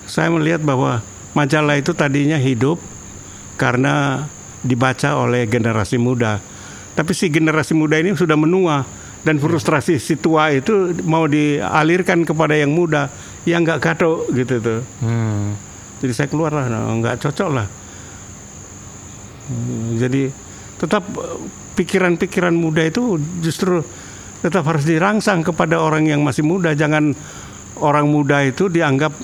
[0.05, 1.01] saya melihat bahwa
[1.33, 2.79] majalah itu tadinya hidup
[3.61, 4.27] karena
[4.65, 6.41] dibaca oleh generasi muda.
[6.95, 8.87] Tapi si generasi muda ini sudah menua
[9.25, 13.11] dan frustrasi si tua itu mau dialirkan kepada yang muda
[13.45, 14.81] yang nggak kado gitu tuh.
[15.05, 15.57] Hmm.
[16.01, 17.67] Jadi saya keluar lah, nah, nggak cocok lah.
[19.49, 20.29] Hmm, Jadi
[20.77, 21.39] tetap eh,
[21.77, 23.81] pikiran-pikiran muda itu justru
[24.45, 26.77] tetap harus dirangsang kepada orang yang masih muda.
[26.77, 27.17] Jangan
[27.81, 29.17] orang muda itu dianggap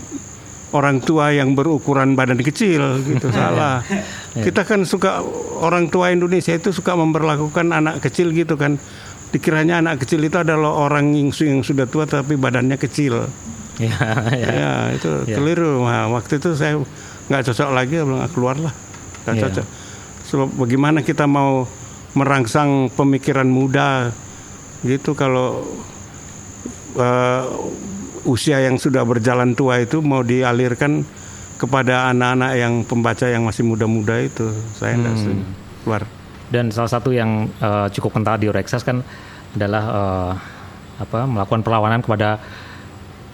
[0.71, 3.83] orang tua yang berukuran badan kecil gitu salah.
[4.33, 5.19] Kita kan suka
[5.59, 8.79] orang tua Indonesia itu suka memperlakukan anak kecil gitu kan.
[9.31, 13.31] Dikiranya anak kecil itu adalah orang yang, yang sudah tua tapi badannya kecil.
[13.79, 13.97] Ya,
[14.35, 14.49] ya.
[14.51, 15.39] Ya, itu Ya.
[15.39, 15.83] keliru.
[15.83, 16.77] Nah, waktu itu saya
[17.31, 18.75] nggak cocok lagi, bilang "Ah, keluar lah,
[19.25, 19.43] nggak Ya.
[19.47, 19.67] cocok.
[20.27, 21.65] Sebab bagaimana kita mau
[22.13, 24.11] merangsang pemikiran muda
[24.83, 25.63] gitu kalau
[26.93, 27.43] eh,
[28.25, 31.05] usia yang sudah berjalan tua itu mau dialirkan
[31.57, 35.21] kepada anak-anak yang pembaca yang masih muda-muda itu, saya nggak Hmm.
[35.21, 35.45] setuju.
[35.81, 36.03] keluar.
[36.51, 39.01] Dan salah satu yang eh, cukup kental di Rexas kan
[39.53, 40.33] adalah eh,
[41.01, 42.37] apa melakukan perlawanan kepada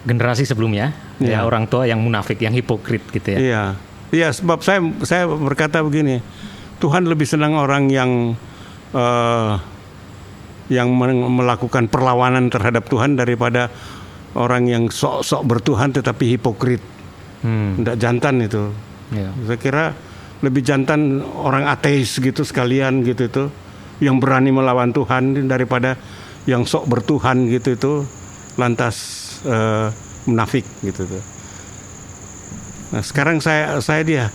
[0.03, 1.39] generasi sebelumnya, ya Iya.
[1.43, 3.39] orang tua yang munafik, yang hipokrit gitu ya.
[3.39, 3.63] Iya,
[4.11, 6.23] iya sebab saya saya berkata begini,
[6.79, 8.35] Tuhan lebih senang orang yang
[8.91, 9.53] eh,
[10.67, 10.91] yang
[11.31, 13.71] melakukan perlawanan terhadap Tuhan daripada
[14.37, 16.81] orang yang sok-sok bertuhan tetapi hipokrit,
[17.37, 18.73] Hmm, tidak jantan itu.
[19.13, 19.29] ya.
[19.45, 19.85] Saya kira
[20.41, 23.43] lebih jantan orang ateis gitu sekalian gitu itu,
[24.01, 25.97] yang berani melawan Tuhan daripada
[26.49, 27.93] yang sok bertuhan gitu itu
[28.57, 28.95] lantas
[29.45, 29.89] eh,
[30.25, 31.23] munafik gitu tuh.
[32.93, 34.25] Nah sekarang saya saya dia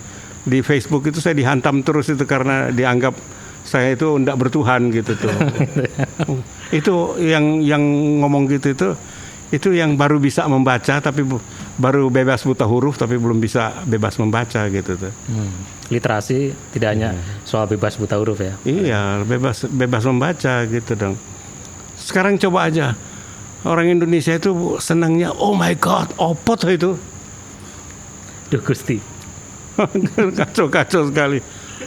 [0.43, 3.15] di Facebook itu saya dihantam terus itu karena dianggap
[3.63, 5.35] saya itu tidak bertuhan gitu tuh.
[6.79, 7.83] itu yang yang
[8.23, 8.89] ngomong gitu itu
[9.53, 11.45] itu yang baru bisa membaca tapi bu-
[11.77, 15.13] baru bebas buta huruf tapi belum bisa bebas membaca gitu tuh.
[15.29, 15.53] Hmm.
[15.93, 17.13] Literasi tidak hanya
[17.45, 18.57] soal bebas buta huruf ya.
[18.65, 21.21] Iya, bebas bebas membaca gitu dong.
[22.01, 22.97] Sekarang coba aja
[23.63, 26.91] orang Indonesia itu senangnya oh my god, opo tuh itu.
[28.49, 28.97] Duh Gusti.
[30.41, 31.41] Kacau-kacau sekali.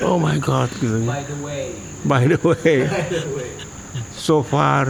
[0.05, 1.01] Oh my god gitu.
[1.01, 1.73] By the way,
[2.05, 3.64] By the way, so
[4.41, 4.87] far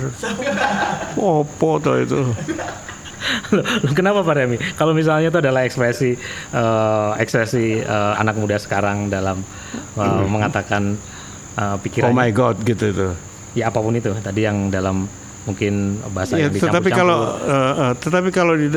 [1.17, 2.21] opo tuh itu.
[3.49, 3.65] Loh,
[3.97, 4.57] kenapa Pak Remi?
[4.77, 6.13] Kalau misalnya itu adalah ekspresi
[6.53, 9.41] eh, ekspresi eh, anak muda sekarang dalam
[9.97, 10.93] eh, mengatakan
[11.57, 13.07] eh, Oh pikirannya my god gitu itu.
[13.55, 15.07] ya apa pun itu tadi yang dalam
[15.47, 18.67] mungkin bahasa Ya, yang tetapi kalau eh, eh, tetapi kalau di,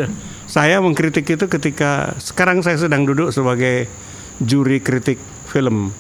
[0.49, 3.85] saya mengkritik itu ketika sekarang saya sedang duduk sebagai
[4.41, 5.93] juri kritik film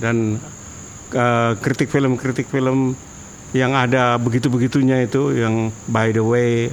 [0.00, 0.40] dan
[1.12, 2.96] eh, kritik film kritik film
[3.56, 6.68] yang ada begitu begitunya itu yang by the way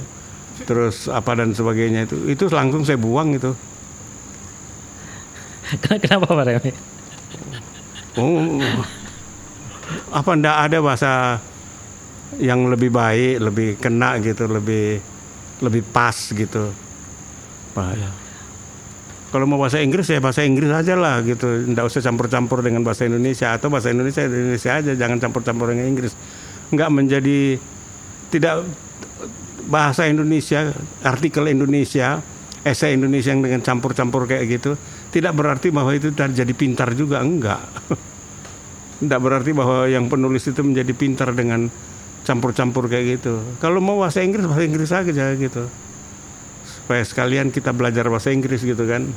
[0.68, 2.16] terus apa dan sebagainya itu.
[2.30, 3.56] Itu langsung saya buang itu
[6.04, 6.72] kenapa Pak Remi?
[8.14, 8.62] oh,
[10.14, 11.10] apa ndak ada bahasa
[12.38, 15.02] yang lebih baik lebih kena gitu lebih
[15.64, 16.70] lebih pas gitu?
[17.74, 18.10] Wah, ya.
[19.34, 21.66] kalau mau bahasa Inggris ya bahasa Inggris aja lah gitu.
[21.66, 23.50] Ndak usah campur-campur dengan bahasa Indonesia.
[23.50, 24.92] Atau bahasa Indonesia Indonesia aja.
[24.94, 26.14] Jangan campur-campur dengan Inggris
[26.72, 27.58] nggak menjadi
[28.32, 28.64] tidak
[29.68, 30.72] bahasa Indonesia
[31.04, 32.20] artikel Indonesia
[32.64, 34.76] esai Indonesia yang dengan campur-campur kayak gitu
[35.12, 37.60] tidak berarti bahwa itu jadi pintar juga enggak
[39.04, 41.68] tidak berarti bahwa yang penulis itu menjadi pintar dengan
[42.24, 43.44] campur-campur kayak gitu.
[43.60, 45.68] Kalau mau bahasa Inggris bahasa Inggris aja gitu.
[46.64, 49.12] Supaya sekalian kita belajar bahasa Inggris gitu kan.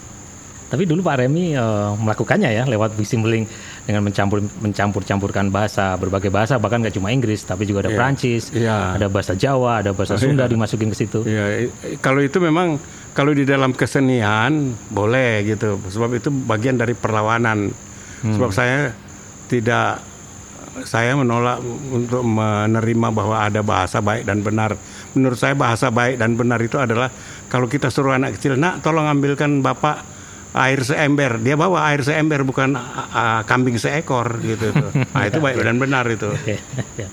[0.68, 1.62] Tapi dulu Pak Remi eh,
[1.96, 3.48] melakukannya ya lewat Bisimbling
[3.84, 7.98] dengan mencampur mencampur-campurkan bahasa berbagai bahasa bahkan nggak cuma Inggris tapi juga ada Iya.
[7.98, 9.00] Prancis, Iya.
[9.00, 11.24] ada bahasa Jawa, ada bahasa Sunda dimasukin ke situ.
[11.24, 12.76] I- kalau itu memang
[13.12, 15.80] kalau di dalam kesenian boleh gitu.
[15.82, 17.72] Sebab itu bagian dari perlawanan.
[18.20, 18.92] Sebab saya
[19.48, 20.04] tidak
[20.78, 21.58] saya menolak
[21.90, 24.78] untuk menerima bahwa ada bahasa baik dan benar.
[25.14, 27.10] Menurut saya bahasa baik dan benar itu adalah
[27.48, 30.17] kalau kita suruh anak kecil, nak tolong ambilkan bapak
[30.58, 34.74] air seember, dia bawa air seember bukan uh, kambing seekor gitu.
[34.74, 34.92] tuh.
[35.14, 36.34] Nah itu baik dan benar itu.
[36.98, 37.08] Ya.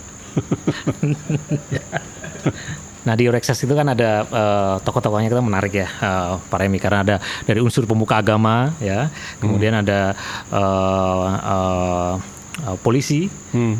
[3.04, 7.04] Nah di Rexas itu kan ada eh, tokoh-tokohnya kita menarik ya eh, Pak Remi karena
[7.04, 9.12] ada dari unsur pemuka agama ya,
[9.44, 10.16] kemudian ada
[10.48, 12.12] eh, eh,
[12.64, 13.28] eh, polisi,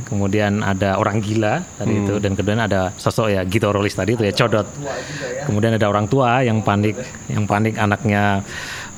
[0.04, 4.34] kemudian ada orang gila tadi itu dan kemudian ada sosok ya gitorolis tadi itu ya
[4.36, 4.68] codot,
[5.48, 7.00] kemudian ada orang tua yang panik,
[7.32, 8.44] yang panik anaknya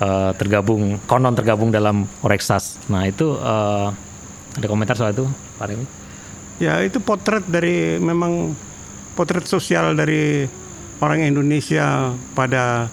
[0.00, 2.80] eh, tergabung konon tergabung dalam Rexas.
[2.92, 3.88] Nah itu eh,
[4.56, 5.28] ada komentar soal itu
[5.60, 5.86] Pak Remi?
[6.56, 8.56] Ya itu potret dari memang
[9.12, 10.48] potret sosial dari
[11.00, 12.88] orang Indonesia pada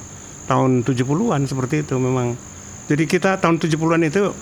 [0.48, 2.36] tahun 70-an seperti itu memang.
[2.92, 4.36] Jadi kita tahun 70-an itu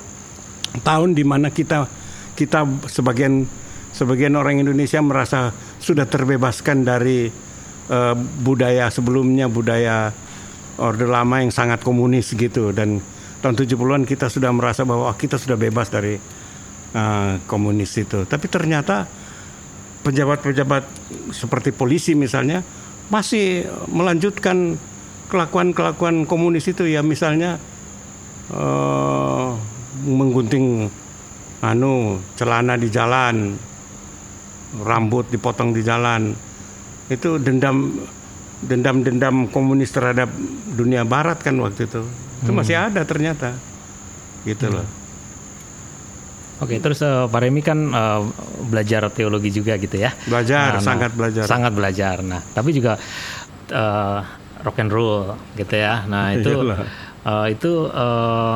[0.81, 1.85] tahun di mana kita
[2.33, 3.45] kita sebagian
[3.93, 7.29] sebagian orang Indonesia merasa sudah terbebaskan dari
[7.91, 10.09] eh, budaya sebelumnya budaya
[10.79, 13.03] Orde Lama yang sangat komunis gitu dan
[13.41, 16.15] tahun 70-an kita sudah merasa bahwa ah, kita sudah bebas dari
[16.93, 18.23] eh, komunis itu.
[18.29, 19.09] Tapi ternyata
[20.05, 20.83] pejabat-pejabat
[21.33, 22.61] seperti polisi misalnya
[23.11, 24.79] masih melanjutkan
[25.27, 27.57] kelakuan-kelakuan komunis itu ya misalnya
[28.53, 29.49] eh,
[30.05, 30.87] menggunting
[31.61, 33.53] anu celana di jalan,
[34.81, 36.33] rambut dipotong di jalan.
[37.11, 38.01] Itu dendam
[38.61, 40.29] dendam-dendam komunis terhadap
[40.77, 42.01] dunia barat kan waktu itu.
[42.41, 43.57] Itu masih ada ternyata.
[44.45, 44.85] Gitu loh.
[46.61, 48.21] Oke, terus eh, Pak Remi kan eh,
[48.69, 50.13] belajar teologi juga gitu ya?
[50.29, 51.43] Belajar, sangat belajar.
[51.49, 52.21] Sangat belajar.
[52.21, 53.01] Nah, tapi juga
[53.69, 54.19] eh,
[54.61, 56.05] rock and roll gitu ya.
[56.05, 56.77] Nah itu Iyalah.
[57.25, 58.55] eh, itu eh,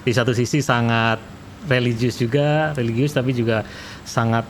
[0.00, 1.20] di satu sisi sangat
[1.68, 3.62] religius juga, religius tapi juga
[4.00, 4.48] sangat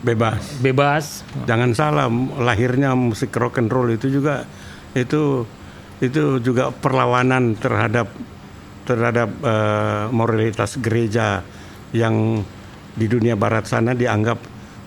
[0.00, 0.64] Bebas.
[0.64, 1.04] bebas.
[1.44, 2.08] Jangan salah,
[2.40, 4.48] lahirnya musik rock and roll itu juga
[4.96, 5.44] itu
[6.00, 8.08] itu juga perlawanan terhadap
[8.88, 11.44] terhadap eh, moralitas gereja
[11.92, 12.40] yang
[12.96, 14.40] di dunia barat sana dianggap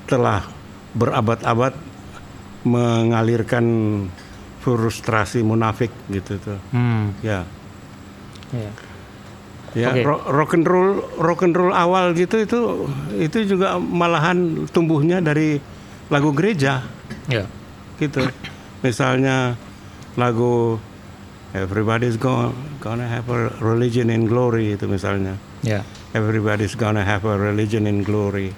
[0.10, 0.44] telah
[0.98, 1.74] berabad-abad
[2.64, 3.66] mengalirkan
[4.64, 6.60] frustrasi munafik gitu tuh.
[6.72, 7.44] Hmm, Ya.
[8.56, 8.72] ya.
[9.74, 10.06] Ya, Oke.
[10.06, 12.60] ro- rock and roll rock and roll awal gitu itu
[13.18, 14.38] itu juga malahan
[14.70, 15.58] tumbuhnya dari
[16.08, 16.86] lagu gereja
[17.26, 17.50] Ya.
[17.98, 18.22] gitu.
[18.82, 19.58] Misalnya
[20.14, 20.78] lagu
[21.54, 25.38] Everybody's gonna, gonna have a religion in glory itu misalnya.
[25.62, 25.86] Ya.
[26.12, 28.50] Everybody's gonna have a religion in glory.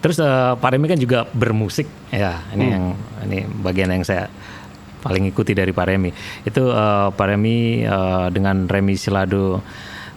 [0.00, 2.72] Terus eh, Pak Remi kan juga bermusik, ya ini Hmm.
[2.72, 2.84] yang
[3.24, 4.28] ini bagian yang saya
[5.00, 6.12] paling ikuti dari Pak Remi.
[6.42, 9.64] Itu eh, Pak Remi eh, dengan Remi Silado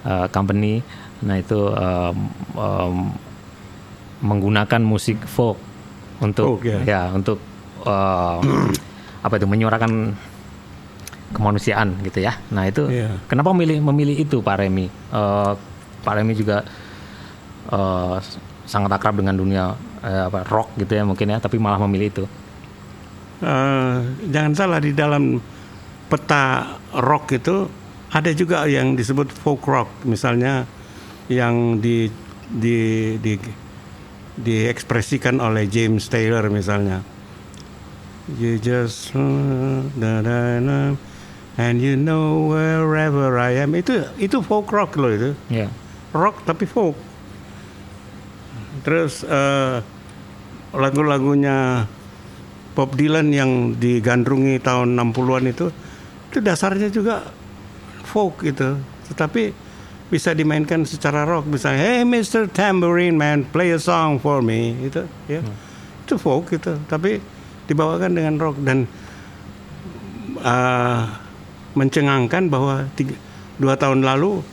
[0.03, 0.79] eh, Company,
[1.21, 2.13] nah itu eh,
[2.55, 2.95] em,
[4.19, 5.59] menggunakan musik folk
[6.23, 6.79] untuk Folk, ya.
[6.83, 7.39] ya untuk
[7.83, 8.39] eh,
[9.19, 10.15] apa itu menyuarakan
[11.33, 12.37] kemanusiaan gitu ya.
[12.51, 13.17] Nah itu Iya.
[13.25, 14.87] kenapa memilih memilih itu Pak Remi?
[14.87, 15.51] Eh,
[16.03, 16.63] Pak Remi juga
[17.67, 18.15] eh,
[18.63, 22.23] sangat akrab dengan dunia eh, apa rock gitu ya mungkin ya, tapi malah memilih itu.
[23.43, 23.97] Eh,
[24.31, 25.35] jangan salah di dalam
[26.07, 27.67] peta rock itu
[28.13, 30.69] ada juga yang disebut folk rock, misalnya
[31.27, 32.13] yang di
[32.45, 32.77] di
[33.17, 33.33] di
[34.37, 37.01] diekspresikan oleh James Taylor misalnya.
[38.39, 40.79] You just uh, da, da, da,
[41.59, 45.67] and you know wherever I am itu itu folk rock loh itu Ya.
[46.15, 46.95] rock tapi folk.
[48.83, 49.83] Terus eh,
[50.71, 51.87] lagu-lagunya
[52.73, 55.67] Bob Dylan yang digandrungi tahun 60-an itu
[56.31, 57.27] itu dasarnya juga
[58.13, 58.77] folk gitu.
[59.09, 59.49] Tetapi
[60.13, 62.45] bisa dimainkan secara rock misalnya hey Mr.
[62.45, 65.41] Tambourine Man play a song for me itu ya.
[66.05, 66.77] Itu folk gitu.
[66.85, 67.17] Tapi
[67.65, 68.85] dibawakan dengan rock dan
[70.37, 71.01] eh,
[71.73, 73.17] mencengangkan bahwa tiga,
[73.57, 74.45] dua tahun lalu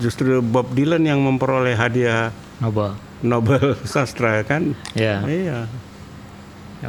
[0.00, 2.94] justru Bob Dylan yang memperoleh hadiah Nobel.
[3.22, 4.74] Nobel sastra kan?
[4.94, 5.22] Ya.
[5.26, 5.66] Iya.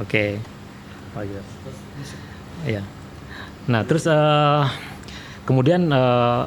[0.02, 0.38] Oke.
[2.66, 2.82] Iya.
[3.70, 4.64] Nah, terus eh,
[5.44, 6.44] kemudian eh,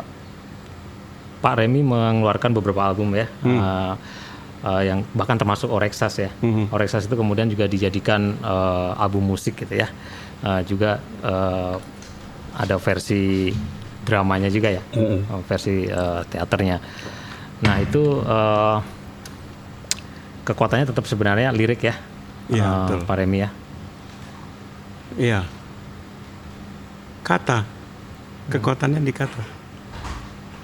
[1.37, 3.93] Pak Remi mengeluarkan beberapa album ya, eh,
[4.67, 6.31] eh, yang bahkan termasuk Orexas ya.
[6.73, 9.89] Orexas itu kemudian juga dijadikan eh, album musik gitu ya.
[10.43, 11.77] Eh, juga eh,
[12.57, 13.53] ada versi
[14.07, 16.81] dramanya juga ya, eh, versi eh, teaternya.
[17.63, 18.79] Nah itu eh,
[20.47, 21.95] kekuatannya tetap sebenarnya lirik ya,
[22.49, 23.01] eh, betul.
[23.05, 23.51] Pak Remi ya.
[25.17, 25.41] Iya.
[27.27, 27.76] Kata.
[28.47, 29.43] Kekuatannya di kata.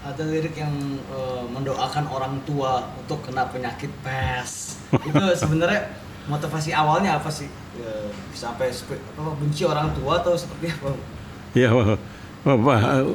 [0.03, 4.77] ada lirik yang eh, mendoakan orang tua untuk kena penyakit pes.
[5.09, 5.95] Itu sebenarnya
[6.27, 7.47] motivasi awalnya apa sih?
[7.79, 10.91] Eh, sampai apa, benci orang tua atau seperti apa?
[11.55, 11.71] Ya,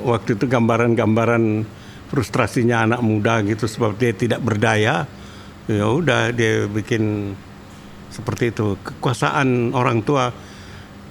[0.08, 1.66] waktu itu gambaran-gambaran
[2.08, 5.10] frustrasinya anak muda gitu sebab dia tidak berdaya.
[5.68, 7.36] Ya udah dia bikin
[8.08, 10.32] seperti itu kekuasaan orang tua.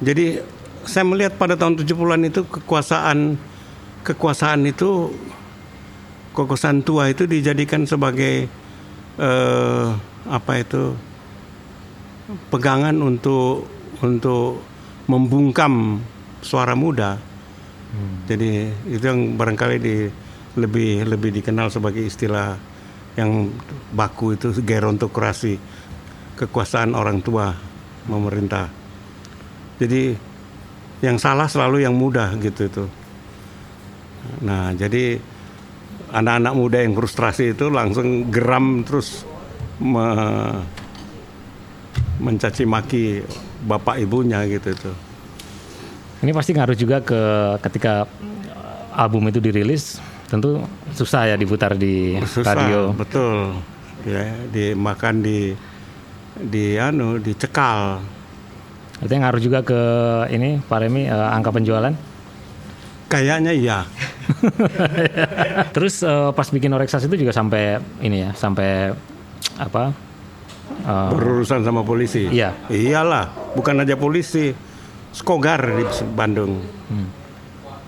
[0.00, 0.40] Jadi
[0.87, 3.18] saya melihat pada tahun 70-an itu kekuasaan
[4.07, 5.11] kekuasaan itu
[6.32, 8.47] kekuasaan tua itu dijadikan sebagai
[9.18, 9.87] eh,
[10.26, 10.95] apa itu
[12.51, 13.66] pegangan untuk
[14.03, 14.62] untuk
[15.07, 16.03] membungkam
[16.43, 17.18] suara muda.
[18.28, 19.97] Jadi itu yang barangkali di,
[20.61, 22.59] lebih lebih dikenal sebagai istilah
[23.16, 23.49] yang
[23.97, 25.57] baku itu gerontokrasi,
[26.37, 27.57] kekuasaan orang tua
[28.05, 28.68] memerintah.
[29.80, 30.12] Jadi
[31.05, 32.84] yang salah selalu yang muda gitu itu.
[34.42, 35.20] Nah, jadi
[36.11, 39.22] anak-anak muda yang frustrasi itu langsung geram terus
[39.78, 40.64] me-
[42.16, 43.20] mencaci maki
[43.68, 44.92] bapak ibunya gitu itu.
[46.24, 47.20] Ini pasti ngaruh juga ke
[47.61, 48.09] ketika
[48.97, 50.01] album itu dirilis,
[50.32, 50.64] tentu
[50.97, 52.80] susah ya diputar di Susah, radio.
[52.97, 53.53] betul.
[54.09, 55.53] Ya, dimakan di
[56.40, 58.01] di anu dicekal.
[58.97, 59.80] Itu yang ngaruh juga ke
[60.32, 61.92] ini Pak Remi eh, angka penjualan.
[63.07, 63.78] Kayaknya iya.
[65.74, 68.90] Terus eh, pas bikin Oreksas itu juga sampai ini ya, sampai
[69.57, 69.92] apa?
[70.82, 72.26] eh, Berurusan sama polisi.
[72.26, 72.57] Iya.
[72.66, 74.51] Iyalah, bukan aja polisi,
[75.12, 76.61] Skogar di Bandung.
[76.90, 77.09] Hmm.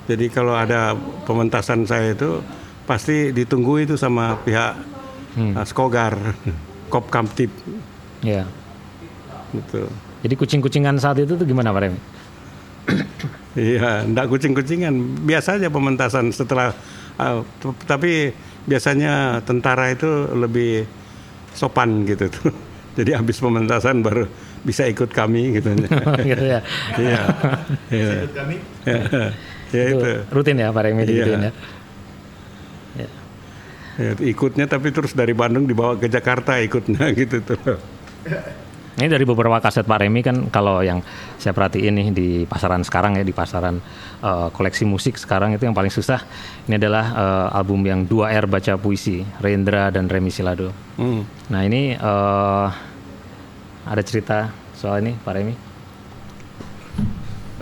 [0.09, 0.97] Jadi kalau ada
[1.29, 2.41] pementasan saya itu
[2.89, 4.97] pasti ditunggu itu sama pihak
[5.29, 5.55] Hmm.
[5.55, 6.19] uh, Skogar,
[6.93, 7.53] Kop Kamtip
[8.25, 8.43] ya.
[9.55, 9.87] gitu.
[10.19, 12.01] Jadi kucing-kucingan saat itu tuh gimana Pak Remi?
[13.59, 14.95] Iya, enggak kucing-kucingan.
[15.27, 16.71] Biasa aja pementasan setelah
[17.19, 17.43] uh,
[17.91, 18.31] tapi
[18.71, 20.87] biasanya tentara itu lebih
[21.51, 22.55] sopan gitu tuh.
[22.99, 24.31] Jadi habis pementasan baru
[24.63, 25.75] bisa ikut kami gitu.
[26.31, 26.61] gitu ya.
[27.03, 27.23] Iya.
[27.91, 28.11] Iya.
[28.31, 28.57] Kami
[28.87, 29.03] Ya,
[29.75, 30.11] ya Itu itu.
[30.31, 31.25] rutin ya Pak Remi Iya.
[31.27, 31.39] ya.
[32.95, 33.09] Ya.
[33.99, 37.59] Ya, ikutnya tapi terus dari Bandung dibawa ke Jakarta ikutnya gitu tuh.
[38.99, 40.99] Ini dari beberapa kaset Pak Remi kan kalau yang
[41.39, 43.79] saya perhatiin nih di pasaran sekarang ya di pasaran
[44.19, 46.19] eh, koleksi musik sekarang itu yang paling susah
[46.67, 50.75] ini adalah eh, album yang 2R baca puisi Rendra dan Remi Silado.
[50.99, 51.23] Hmm.
[51.47, 52.67] Nah ini eh,
[53.87, 55.55] ada cerita soal ini Pak Remi?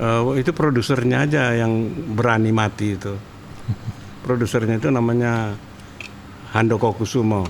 [0.01, 1.72] Eh, itu produsernya aja yang
[2.16, 3.12] berani mati itu.
[4.24, 5.53] Produsernya itu namanya
[6.57, 7.45] Handoko Kusumo,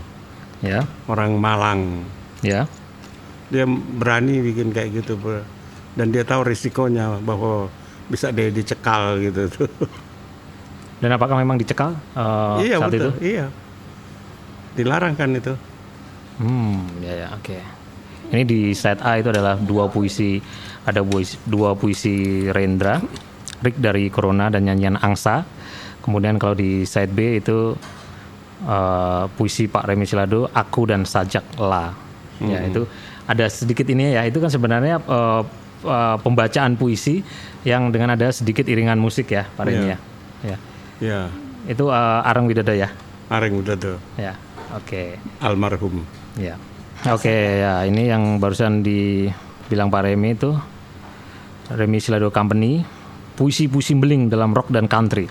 [0.59, 2.03] Ya, orang Malang.
[2.43, 2.67] ya.
[3.53, 5.43] Dia berani bikin kayak gitu, bro.
[5.97, 7.73] dan dia tahu risikonya bahwa
[8.07, 9.71] bisa dia dicekal gitu tuh.
[11.03, 13.37] Dan apakah memang dicekal eh, iya saat betul, itu?
[13.37, 13.47] iya.
[14.77, 15.55] Dilarang kan itu.
[16.37, 17.59] Hmm, ya ya, oke.
[18.33, 20.37] Ini di side A itu adalah dua puisi,
[20.85, 23.01] ada puisi, dua puisi Rendra,
[23.65, 25.47] Rick dari Corona dan nyanyian Angsa.
[26.05, 27.73] Kemudian kalau di side B itu
[28.67, 31.93] eh, puisi Pak Remi Silado, Aku dan Sajak La.
[32.37, 32.85] Ya itu
[33.27, 34.23] ada sedikit ini ya.
[34.27, 35.43] Itu kan sebenarnya eh,
[35.87, 37.23] eh, pembacaan puisi
[37.67, 39.99] yang dengan ada sedikit iringan musik ya, Pak Remi Iya.
[40.43, 40.57] ya.
[41.03, 41.21] Ya.
[41.67, 42.91] Itu eh, Arang Widada ya.
[43.27, 44.39] Areng tuh, Ya.
[44.75, 45.19] Oke.
[45.43, 46.03] almarhum.
[46.39, 46.55] Ya.
[47.11, 50.55] Oke, ya ini yang barusan dibilang Pak Remi itu
[51.71, 52.87] Remi Silado Company,
[53.35, 55.27] puisi-puisi beling dalam rock dan country.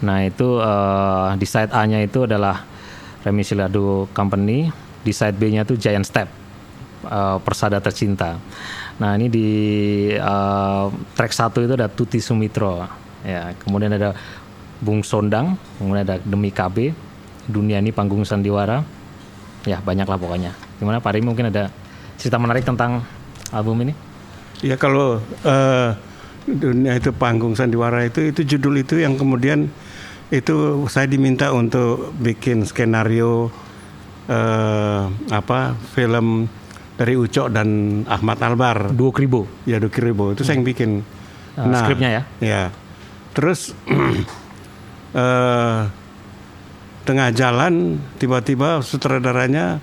[0.00, 2.62] Nah, itu eh, di side A-nya itu adalah
[3.26, 4.70] Remi Silado Company,
[5.04, 6.39] di side B-nya itu Giant Step.
[7.04, 8.36] Eh, Persada Tercinta.
[9.00, 9.48] Nah, ini di
[10.14, 10.86] eh,
[11.16, 12.84] track satu itu ada Tuti Sumitro.
[13.20, 14.16] Ya, kemudian ada
[14.80, 16.92] Bung Sondang, kemudian ada Demi KB,
[17.44, 18.80] Dunia ini Panggung Sandiwara,
[19.68, 20.52] ya banyak lah pokoknya.
[20.80, 21.68] Gimana Pak Rimi mungkin ada
[22.16, 23.04] cerita menarik tentang
[23.52, 23.92] album ini?
[24.60, 25.90] Ya kalau eh,
[26.48, 29.68] dunia itu panggung sandiwara itu itu judul itu yang kemudian
[30.30, 33.50] itu saya diminta untuk bikin skenario
[34.30, 36.46] eh, apa film
[37.00, 37.68] dari Ucok dan
[38.04, 39.48] Ahmad Albar Duo Kribo.
[39.64, 41.00] ya Duki Ribo itu saya yang bikin.
[41.56, 42.22] Eh, skripnya ya?
[42.44, 42.62] Ya.
[43.32, 43.72] Terus
[45.16, 45.80] eh,
[47.08, 49.80] tengah jalan tiba-tiba sutradaranya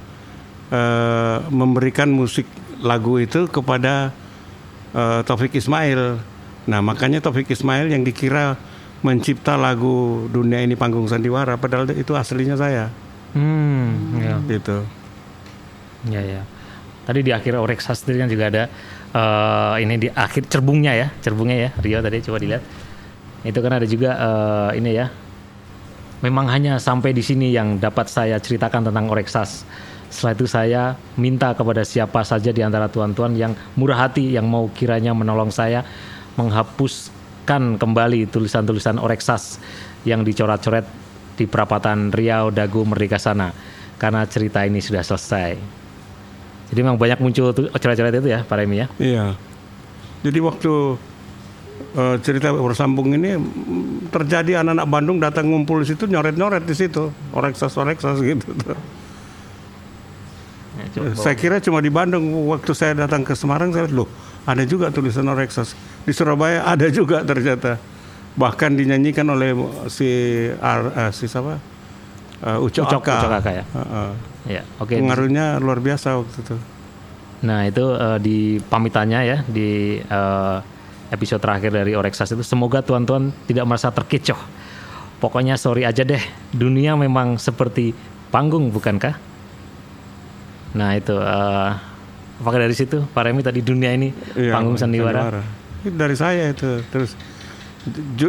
[0.70, 2.45] eh, memberikan musik
[2.86, 4.13] lagu itu kepada
[4.93, 6.22] eh, Taufik Ismail.
[6.70, 8.61] Nah makanya Taufik Ismail yang dikira
[9.01, 12.89] mencipta lagu dunia ini panggung sandiwara padahal itu aslinya saya
[13.38, 14.82] Hmm, ya, gitu.
[16.09, 16.41] ya, ya.
[17.08, 18.68] Tadi di akhir Orek Sastri kan juga ada
[19.16, 22.64] eh, ini di akhir cerbungnya ya, cerbungnya ya, Rio tadi coba dilihat.
[23.47, 25.08] Itu kan ada juga eh, ini ya,
[26.20, 29.64] memang hanya sampai di sini yang dapat saya ceritakan tentang Oreksas.
[30.12, 30.82] Setelah itu saya
[31.16, 35.88] minta kepada siapa saja di antara tuan-tuan yang murah hati yang mau kiranya menolong saya
[36.36, 39.64] menghapuskan kembali tulisan-tulisan Oreksas
[40.03, 40.84] yang dicoret-coret
[41.39, 43.51] di perapatan Riau, Dagu, Merdeka sana.
[43.95, 45.76] Karena cerita ini sudah selesai.
[46.68, 48.88] Jadi memang banyak muncul coret-coret itu ya, Pak Remi ya.
[48.99, 49.26] Iya.
[50.26, 50.72] Jadi waktu
[51.95, 53.39] eh, cerita bersambung ini
[54.11, 58.51] terjadi anak-anak Bandung datang ngumpul di situ nyoret-nyoret di situ oreksas oreksas gitu.
[60.78, 61.15] Ya, coba.
[61.15, 62.30] Saya kira cuma di Bandung.
[62.51, 64.09] Waktu saya datang ke Semarang saya lihat, loh
[64.45, 65.74] ada juga tulisan oreksas.
[66.03, 67.80] Di Surabaya ada juga ternyata.
[68.38, 69.57] Bahkan dinyanyikan oleh
[69.89, 70.05] si
[70.61, 71.57] Ar, eh, si siapa?
[72.45, 73.09] Eh, Ucok, Ucok-.
[73.09, 73.63] Ucok Aka ya?
[73.65, 74.11] Heeh.
[74.48, 74.95] Ya, oke.
[74.95, 76.56] Pengaruhnya luar biasa waktu itu.
[77.43, 80.58] Nah itu eh, di pamitannya ya di eh,
[81.14, 84.39] episode terakhir dari Oreksas itu semoga tuan-tuan tidak merasa terkecoh.
[85.18, 86.22] Pokoknya sorry aja deh,
[86.54, 87.93] dunia memang seperti
[88.30, 89.20] panggung bukankah?
[90.74, 91.72] Nah itu eh,
[92.41, 95.43] apakah dari situ Pak Remi tadi dunia ini Iya, panggung sandiwara?
[95.84, 96.82] Itu dari saya itu.
[96.89, 97.14] Terus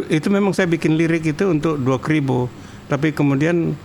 [0.07, 2.47] itu memang saya bikin lirik itu untuk dua kribo,
[2.87, 3.75] tapi kemudian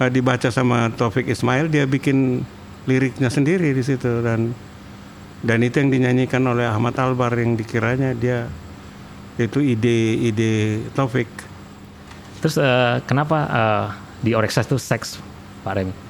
[0.00, 2.42] eh, dibaca sama Taufik Ismail dia bikin
[2.88, 4.56] liriknya sendiri di situ dan
[5.44, 8.50] dan itu yang dinyanyikan oleh Ahmad Albar yang dikiranya dia
[9.38, 11.30] itu ide-ide Taufik.
[12.42, 13.86] Terus eh, kenapa eh,
[14.26, 15.22] di Oreksas itu seks
[15.62, 16.08] Pak Remi?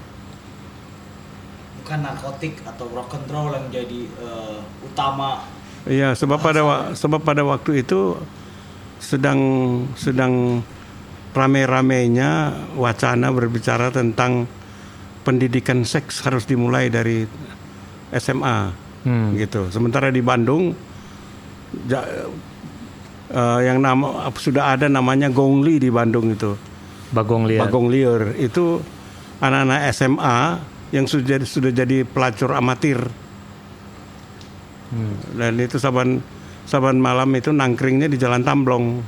[1.88, 5.40] bukan narkotik atau rock and roll yang jadi eh, utama
[5.88, 8.20] Iya, sebab pada sebab pada waktu itu
[9.00, 9.40] sedang
[9.96, 10.60] sedang
[11.38, 12.30] rame-ramenya
[12.74, 14.50] wacana berbicara tentang
[15.22, 17.22] pendidikan seks harus dimulai dari
[18.10, 19.38] SMA Hmm.
[19.38, 19.70] gitu.
[19.70, 20.74] Sementara di Bandung
[21.86, 22.26] ja-
[23.30, 26.58] eh, yang nama sudah ada namanya Gongli di Bandung itu.
[27.08, 27.60] Bagong liar.
[27.64, 28.82] Bagong liar itu
[29.38, 30.38] anak-anak SMA
[30.90, 32.98] yang sudah sudah jadi pelacur amatir.
[35.36, 36.24] Dan itu saban
[36.64, 39.04] saban malam itu nangkringnya di Jalan Tamblong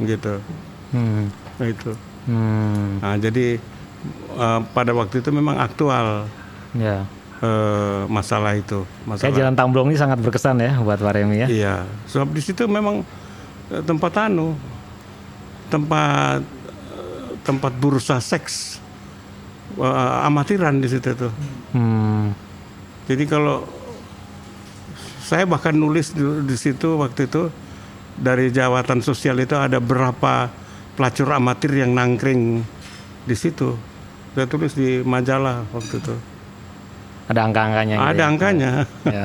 [0.00, 0.40] gitu.
[0.92, 1.28] Hmm.
[1.58, 1.92] Nah, itu.
[2.24, 3.02] Hmm.
[3.02, 3.58] Nah, jadi
[4.34, 6.28] eh, pada waktu itu memang aktual
[6.76, 7.02] Ya.
[7.40, 8.84] eh, masalah itu.
[8.84, 9.34] Kayak Masalah.
[9.34, 11.48] Jalan Tamblong ini sangat berkesan ya buat Pak Remi ya.
[11.48, 13.02] Iya, sebab di situ memang
[13.68, 14.54] eh, tempat anu,
[15.68, 16.42] tempat
[17.42, 18.76] tempat bursa seks
[19.74, 21.32] eh, amatiran di situ tuh.
[21.72, 22.36] Hmm.
[23.08, 23.64] Jadi kalau
[25.24, 27.48] saya bahkan nulis di, di situ waktu itu
[28.16, 30.48] dari jawatan sosial itu ada berapa
[30.98, 32.66] pelacur amatir yang nangkring
[33.22, 33.78] di situ.
[34.34, 36.14] Saya tulis di majalah waktu itu.
[37.30, 38.26] Ada angka-angkanya gitu ada ya.
[38.26, 38.70] angkanya.
[39.06, 39.24] Ya.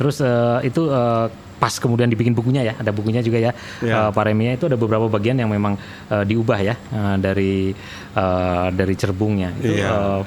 [0.00, 1.26] Terus eh, itu eh,
[1.60, 3.52] pas kemudian dibikin bukunya ya, ada bukunya juga ya.
[3.84, 4.08] Ya.
[4.08, 5.76] Eh, Pak Remia itu ada beberapa bagian yang memang
[6.08, 7.76] eh, diubah ya eh, dari
[8.16, 9.52] eh, dari cerbungnya.
[9.60, 9.92] Itu Iya.
[9.92, 10.20] eh,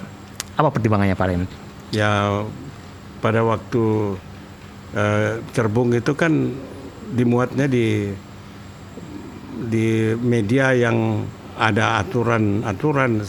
[0.53, 1.27] apa pertimbangannya Pak?
[1.89, 2.45] Ya
[3.17, 3.83] pada waktu
[4.93, 6.53] eh, cerbung itu kan
[7.13, 8.13] dimuatnya di
[9.53, 13.21] di media yang ada aturan-aturan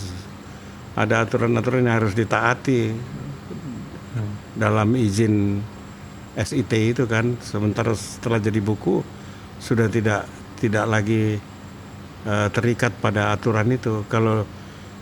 [0.94, 2.94] ada aturan-aturan yang harus ditaati
[4.54, 5.58] dalam izin
[6.34, 7.36] SIT itu kan.
[7.42, 9.02] Sementara setelah jadi buku
[9.58, 10.26] sudah tidak
[10.58, 11.36] tidak lagi
[12.24, 14.06] eh, terikat pada aturan itu.
[14.06, 14.46] Kalau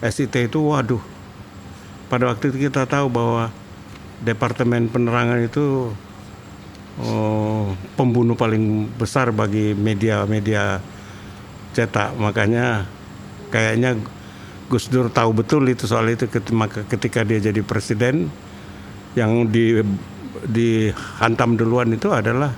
[0.02, 1.02] SIT itu waduh
[2.12, 3.48] pada waktu itu kita tahu bahwa
[4.20, 5.96] departemen penerangan itu
[7.00, 10.76] oh, pembunuh paling besar bagi media-media
[11.72, 12.84] cetak makanya
[13.48, 13.96] kayaknya
[14.68, 18.32] Gus Dur tahu betul itu soal itu maka ketika dia jadi presiden
[19.12, 19.80] yang di
[20.42, 22.50] dihantam duluan itu adalah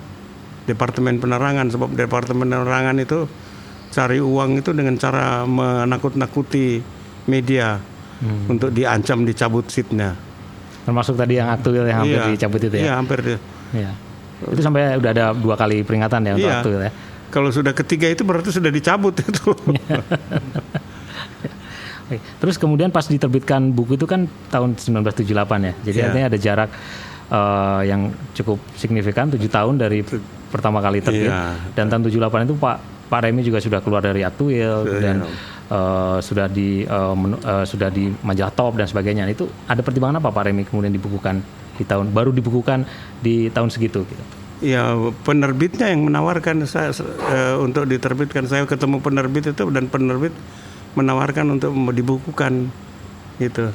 [0.63, 3.27] departemen penerangan sebab departemen penerangan itu
[3.91, 6.79] cari uang itu dengan cara menakut-nakuti
[7.27, 7.77] media
[8.47, 10.15] untuk diancam dicabut seatnya.
[10.87, 12.31] Termasuk tadi yang aktual yang hampir Iya.
[12.31, 12.93] dicabut itu Iya ya.
[12.95, 13.19] hampir.
[13.21, 13.37] dia.
[13.73, 13.91] Iya.
[14.51, 16.57] Itu sampai udah ada dua kali peringatan ya untuk Iya.
[16.59, 16.91] aktual ya.
[17.29, 19.51] Kalau sudah ketiga itu berarti sudah dicabut itu.
[22.05, 22.17] Oke.
[22.37, 25.25] Terus kemudian pas diterbitkan buku itu kan tahun 1978
[25.61, 25.73] ya.
[25.83, 26.05] Jadi Iya.
[26.05, 26.69] artinya ada jarak
[27.25, 28.01] eh, yang
[28.33, 30.05] cukup signifikan 7 tahun dari
[30.47, 31.33] pertama kali terbit.
[31.33, 31.57] Iya.
[31.73, 34.99] Dan tahun 78 itu Pak Pak Remi juga sudah keluar dari Aktuil Iya.
[35.01, 35.15] dan
[35.65, 39.25] eh, sudah di eh, menu- eh, sudah di majalah Top dan sebagainya.
[39.25, 41.41] Itu ada pertimbangan apa Pak Remi kemudian dibukukan
[41.75, 42.85] di tahun baru dibukukan
[43.19, 44.23] di tahun segitu gitu.
[44.63, 46.91] Ya penerbitnya yang menawarkan saya
[47.31, 48.47] eh, untuk diterbitkan.
[48.47, 50.31] Saya ketemu penerbit itu dan penerbit
[50.95, 52.71] menawarkan untuk dibukukan
[53.41, 53.71] gitu.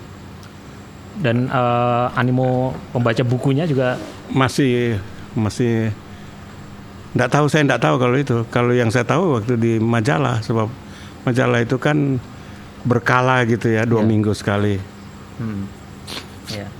[1.20, 4.00] Dan eh, animo pembaca bukunya juga
[4.30, 4.96] Masih
[5.36, 5.92] masih
[7.10, 8.36] Nggak tahu saya nggak tahu kalau itu.
[8.54, 10.70] Kalau yang saya tahu waktu di majalah sebab
[11.26, 12.22] majalah itu kan
[12.86, 14.08] berkala gitu ya dua Iya.
[14.08, 14.78] minggu sekali.
[15.42, 15.66] Hmm.
[16.48, 16.70] Ya.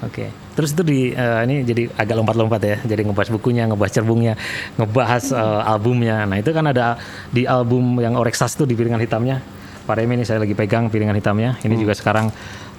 [0.00, 0.32] Oke.
[0.56, 2.76] Terus itu di eh, ini jadi agak lompat-lompat ya.
[2.84, 4.34] Jadi ngebahas bukunya, ngebahas cerbungnya,
[4.80, 6.24] ngebahas eh, albumnya.
[6.24, 6.96] Nah itu kan ada
[7.28, 9.40] di album yang Oreksas tuh di piringan hitamnya.
[9.84, 11.60] Pak Remi ini saya lagi pegang piringan hitamnya.
[11.60, 12.32] Ini juga sekarang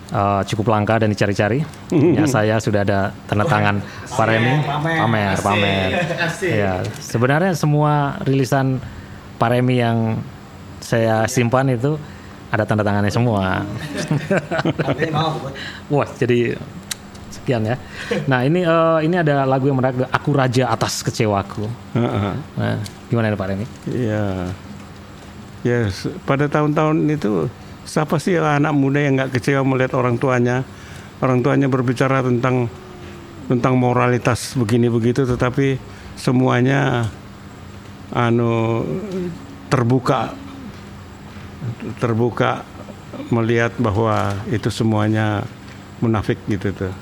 [0.10, 1.62] eh, cukup langka dan dicari-cari.
[1.94, 4.54] Ya saya sudah ada tanda tangan Pak Remi.
[4.66, 5.90] pamer, Pamer, asik, pamer.
[6.26, 6.52] asik.
[6.58, 8.82] Ya, sebenarnya semua rilisan
[9.38, 10.18] Pak Remi yang
[10.82, 12.02] saya simpan itu
[12.52, 13.64] ada tanda tangannya semua.
[15.88, 16.58] Wah, jadi
[17.42, 17.76] sekian ya.
[18.30, 21.66] Nah, ini eh, ini ada lagu yang menarik, Aku Raja Atas Kecewaku.
[21.98, 22.34] Heeh.
[22.56, 22.78] Nah,
[23.10, 23.66] gimana nih Pak Reni?
[23.90, 24.54] Iya.
[25.66, 27.50] Ya, s- pada tahun-tahun itu
[27.86, 30.62] siapa sih anak muda yang nggak kecewa melihat orang tuanya,
[31.22, 32.70] orang tuanya berbicara tentang
[33.50, 35.76] tentang moralitas begini begitu, tetapi
[36.16, 37.10] semuanya
[38.14, 38.86] anu
[39.68, 40.34] terbuka
[41.98, 42.64] terbuka
[43.30, 45.44] melihat bahwa itu semuanya
[46.02, 46.94] munafik gitu tuh.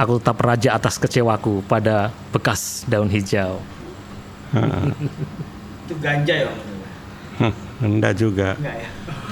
[0.00, 3.60] Aku tetap raja atas kecewaku pada bekas daun hijau.
[5.86, 6.50] itu ganja ya?
[7.40, 7.52] Hah,
[7.84, 8.56] Enggak juga.
[8.56, 8.90] Enggak ya?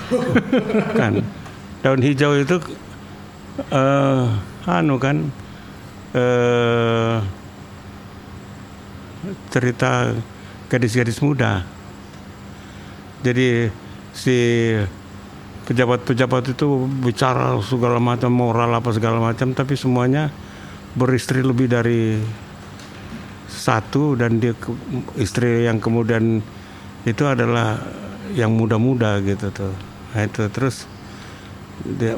[1.01, 1.13] kan
[1.85, 2.57] daun hijau itu
[3.71, 4.27] eh
[4.67, 5.17] anu kan
[6.17, 7.17] eh
[9.53, 10.15] cerita
[10.71, 11.67] gadis-gadis muda
[13.21, 13.69] jadi
[14.15, 14.37] si
[15.69, 20.33] pejabat-pejabat itu bicara segala macam moral apa segala macam tapi semuanya
[20.97, 22.17] beristri lebih dari
[23.49, 24.73] satu dan dia ke-
[25.21, 26.41] istri yang kemudian
[27.05, 27.77] itu adalah
[28.33, 29.73] yang muda-muda gitu tuh.
[30.13, 30.89] Nah, itu terus
[31.85, 32.17] dia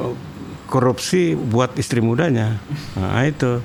[0.71, 2.59] korupsi buat istri mudanya.
[2.95, 3.59] Nah itu.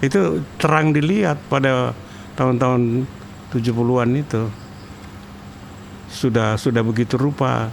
[0.00, 1.92] Itu terang dilihat pada
[2.36, 3.04] tahun-tahun
[3.52, 4.48] 70-an itu.
[6.08, 7.68] Sudah sudah begitu rupa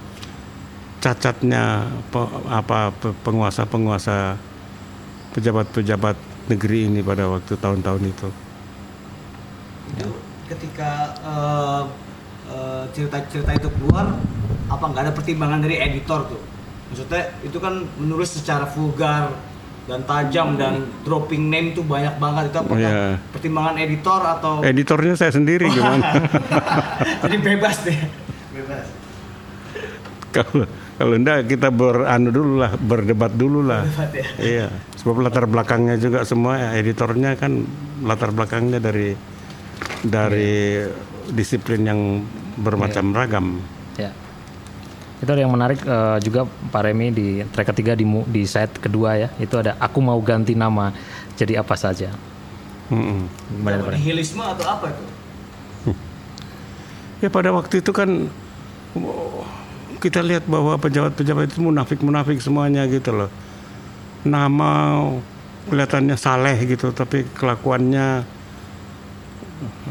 [0.98, 1.64] cacatnya
[2.08, 4.34] pe- apa pe- penguasa-penguasa
[5.32, 6.18] pejabat-pejabat
[6.48, 8.30] negeri ini pada waktu tahun-tahun itu.
[9.94, 10.10] Itu
[10.48, 11.84] ketika eh,
[12.50, 14.18] eh, cerita-cerita itu keluar
[14.68, 16.42] apa nggak ada pertimbangan dari editor tuh?
[16.88, 19.36] Maksudnya itu kan menulis secara vulgar
[19.88, 20.74] dan tajam dan
[21.04, 22.50] dropping name tuh banyak banget.
[22.50, 23.22] Itu apakah Iya.
[23.30, 26.04] pertimbangan editor atau editornya saya sendiri gimana
[27.24, 28.00] jadi bebas deh.
[28.52, 28.88] Bebas
[30.38, 30.66] kalau
[30.98, 33.84] kalau enggak kita beranu dulu lah berdebat dulu lah
[34.14, 34.26] ya.
[34.38, 34.68] iya
[35.00, 37.66] sebab latar belakangnya juga semua editornya kan
[38.06, 39.18] latar belakangnya dari
[40.06, 40.84] dari
[41.34, 42.02] disiplin yang
[42.58, 43.48] bermacam ragam
[43.98, 44.14] Ya.
[45.18, 49.18] Itu ada yang menarik eh, juga Pak Remi di track ketiga di di set kedua
[49.18, 49.30] ya.
[49.42, 50.94] Itu ada Aku Mau Ganti Nama
[51.34, 52.14] Jadi Apa Saja.
[52.88, 54.00] Pak Remi?
[54.00, 55.04] nihilisme atau apa itu
[57.26, 58.32] ya pada waktu itu kan
[58.96, 59.44] oh,
[59.98, 63.32] kita lihat bahwa pejabat-pejabat itu munafik-munafik semuanya gitu loh.
[64.24, 65.02] Nama
[65.68, 68.24] kelihatannya saleh gitu tapi kelakuannya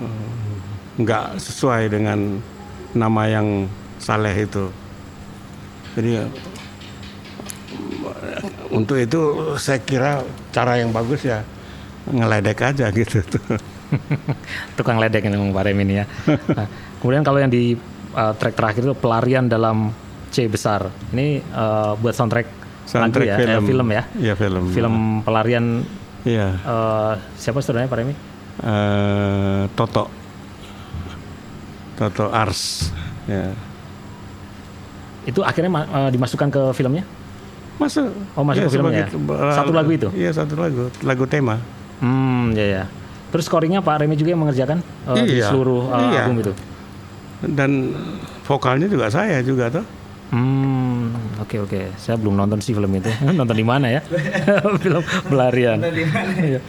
[0.01, 0.57] eh,
[0.97, 2.41] nggak sesuai dengan
[2.97, 3.69] nama yang
[4.01, 4.73] saleh itu.
[5.97, 6.25] Jadi
[8.73, 9.21] untuk itu
[9.57, 10.21] saya kira
[10.53, 11.43] cara yang bagus ya
[12.09, 13.21] ngeledek aja gitu.
[14.77, 16.05] Tukang ledek ini Pak Remi ini ya.
[16.55, 16.67] Nah,
[16.99, 17.79] kemudian kalau yang di
[18.17, 19.93] eh, track terakhir itu pelarian dalam
[20.29, 20.89] C besar.
[21.13, 22.49] Ini eh, buat soundtrack,
[22.85, 23.65] Soundtrack lagu ya, eh, film.
[23.67, 24.03] film ya.
[24.17, 24.65] Iya, film.
[24.71, 25.85] Film pelarian
[26.23, 26.49] Iya.
[26.57, 28.15] eh, siapa saudaranya Pak Remi?
[28.57, 30.09] eh Toto
[31.95, 32.89] Toto Ars
[33.27, 33.53] ya
[35.25, 37.05] Itu akhirnya eh, dimasukkan ke filmnya?
[37.77, 39.09] masuk Oh, masuk ke filmnya ya?
[39.53, 40.09] Satu lagu itu?
[40.17, 41.61] iya satu lagu lagu tema
[41.97, 42.85] Hmm, ya ya.
[43.29, 44.85] Terus scoringnya Pak Remi juga yang mengerjakan
[45.17, 45.49] di Iya.
[45.49, 46.21] seluruh eh, Iya.
[46.23, 46.53] album itu.
[47.45, 47.93] Dan
[48.43, 49.87] vokalnya juga saya juga tuh
[50.27, 51.81] Hmm, oke oke.
[52.03, 53.07] Saya belum nonton sih film itu.
[53.39, 54.01] nonton di mana ya?
[54.83, 54.99] film
[55.31, 55.79] pelarian.
[55.79, 56.35] Mana?
[56.35, 56.61] Iya.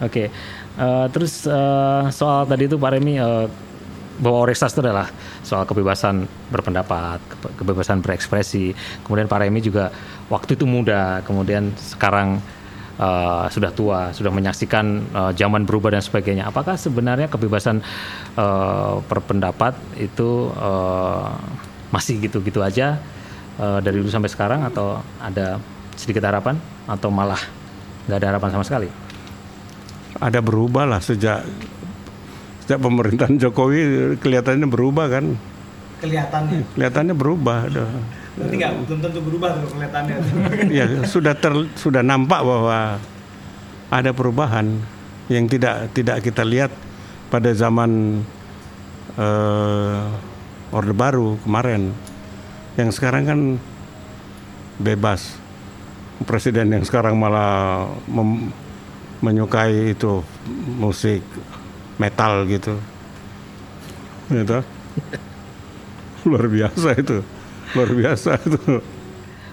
[0.00, 0.32] Oke.
[0.80, 3.46] Eh, terus eh, soal tadi itu Pak Remi eh,
[4.16, 5.12] bahwa Orestas itu adalah
[5.44, 8.72] soal kebebasan berpendapat, kebe- kebebasan berekspresi.
[9.04, 9.92] Kemudian Pak Remi juga
[10.32, 12.40] waktu itu muda, kemudian sekarang
[13.00, 16.52] eh, sudah tua, sudah menyaksikan eh, zaman berubah dan sebagainya.
[16.52, 17.80] Apakah sebenarnya kebebasan
[18.36, 21.28] eh, berpendapat itu eh,
[21.88, 23.00] masih gitu-gitu aja
[23.56, 25.56] eh, dari dulu sampai sekarang atau ada
[25.96, 27.40] sedikit harapan atau malah
[28.04, 28.88] nggak ada harapan sama sekali?
[30.20, 31.46] ada berubah lah sejak
[32.62, 33.80] sejak pemerintahan Jokowi
[34.20, 35.24] kelihatannya berubah kan
[36.04, 37.88] kelihatannya kelihatannya berubah Aduh.
[38.38, 40.16] Nanti nggak belum tentu berubah tuh kelihatannya
[40.78, 43.02] ya sudah ter, sudah nampak bahwa
[43.90, 44.78] ada perubahan
[45.26, 46.70] yang tidak tidak kita lihat
[47.30, 48.22] pada zaman
[49.18, 50.02] eh,
[50.70, 51.94] Orde Baru kemarin.
[52.78, 53.40] Yang sekarang kan
[54.78, 55.38] bebas.
[56.20, 58.52] Presiden yang sekarang malah mem-
[59.24, 60.20] menyukai itu
[60.78, 61.24] musik
[61.96, 62.76] metal gitu.
[64.28, 64.58] Gitu.
[66.28, 67.24] Luar biasa itu.
[67.72, 68.80] Luar biasa itu.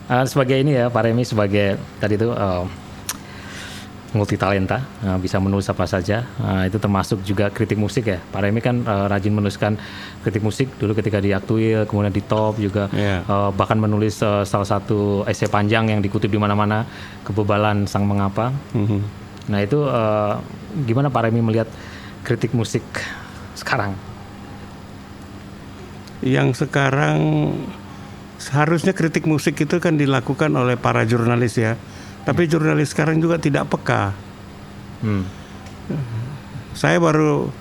[0.08, 2.64] Uh, sebagai ini ya Pak Remi sebagai tadi itu uh,
[4.16, 8.40] multi talenta uh, bisa menulis apa saja uh, itu termasuk juga kritik musik ya Pak
[8.40, 9.76] Remi kan uh, rajin menuliskan
[10.24, 13.28] kritik musik dulu ketika di Aktuil kemudian di Top juga Iya.
[13.28, 16.88] uh, bahkan menulis uh, salah satu essay panjang yang dikutip di mana-mana
[17.28, 19.00] kebebalan sang mengapa Mhm.
[19.52, 20.40] nah itu uh,
[20.88, 21.68] gimana Pak Remi melihat
[22.24, 22.84] kritik musik
[23.60, 23.92] sekarang
[26.18, 27.20] Yang sekarang
[28.48, 31.76] seharusnya kritik musik itu kan dilakukan oleh para jurnalis ya.
[32.24, 34.16] Tapi jurnalis sekarang juga tidak peka.
[35.04, 35.24] hmm.
[36.72, 37.52] Saya baru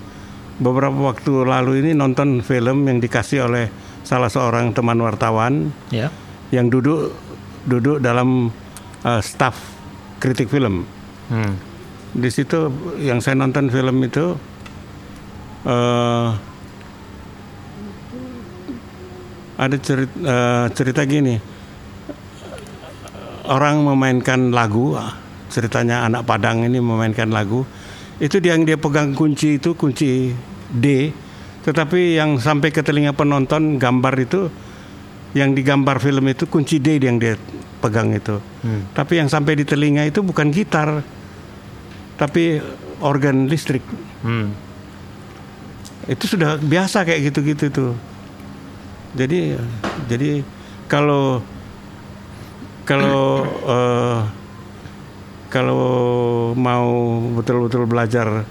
[0.63, 3.67] beberapa waktu lalu ini nonton film yang dikasih oleh
[4.07, 6.07] salah seorang teman wartawan ya
[6.49, 7.11] yang duduk
[7.67, 8.49] duduk dalam
[9.03, 9.59] uh, staff
[10.23, 10.87] kritik film.
[11.27, 11.53] hmm.
[12.17, 12.71] Di situ
[13.03, 14.39] yang saya nonton film itu
[15.67, 16.27] eh
[19.57, 21.35] ada cerita, cerita gini.
[23.47, 24.93] Orang memainkan lagu,
[25.47, 27.63] ceritanya anak Padang ini memainkan lagu.
[28.19, 30.33] Itu dia yang dia pegang kunci itu kunci
[30.67, 31.13] D,
[31.63, 34.51] tetapi yang sampai ke telinga penonton gambar itu
[35.31, 37.39] yang digambar film itu kunci D yang dia
[37.79, 38.41] pegang itu.
[38.91, 41.05] Tapi yang sampai di telinga itu bukan gitar,
[42.19, 42.59] tapi
[42.99, 43.85] organ listrik.
[44.27, 44.51] Hmm.
[46.09, 47.93] Itu sudah biasa kayak gitu-gitu tuh.
[49.17, 49.57] Jadi
[50.05, 50.45] jadi
[50.85, 51.41] kalau
[52.85, 53.43] kalau
[53.75, 54.19] eh,
[55.49, 55.85] kalau
[56.53, 58.45] mau betul-betul belajar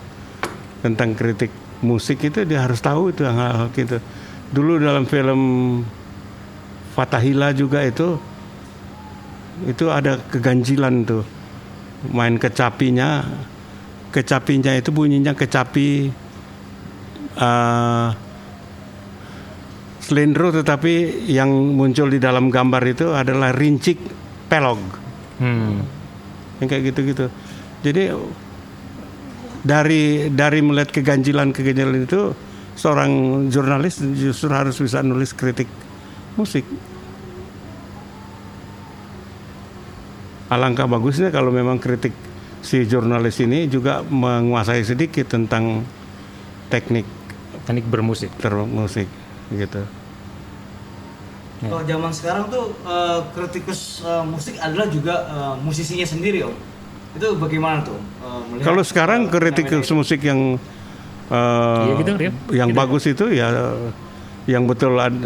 [0.82, 1.54] tentang kritik
[1.84, 4.02] musik itu dia harus tahu itu hal-hal gitu.
[4.50, 5.40] Dulu dalam film
[6.98, 8.18] Fatahila juga itu
[9.70, 11.24] itu ada keganjilan tuh.
[12.10, 13.24] Main kecapinya
[14.10, 16.10] kecapinya itu bunyinya kecapi
[17.36, 18.25] eh
[20.06, 23.98] selendro tetapi yang muncul di dalam gambar itu adalah rincik
[24.46, 24.78] pelog
[25.36, 25.84] Hmm.
[26.62, 27.28] yang kayak gitu-gitu.
[27.84, 28.08] Jadi
[29.60, 32.32] dari dari melihat keganjilan keganjilan itu
[32.72, 35.68] seorang jurnalis justru harus bisa nulis kritik
[36.40, 36.64] musik.
[40.48, 42.16] Alangkah bagusnya kalau memang kritik
[42.64, 45.84] si jurnalis ini juga menguasai sedikit tentang
[46.72, 47.04] teknik
[47.66, 49.82] teknik bermusik termusik gitu.
[51.56, 56.52] Kalau zaman sekarang tuh eh, kritikus eh, musik adalah juga eh, musisinya sendiri om.
[57.16, 57.96] Itu bagaimana tuh?
[58.52, 60.60] melihat, Kalau sekarang eh, kritikus musik yang
[61.26, 62.30] eh, Iya gitu, Rio.
[62.52, 62.78] yang Gitu.
[62.78, 63.48] bagus itu ya
[64.46, 65.16] yang betul ad-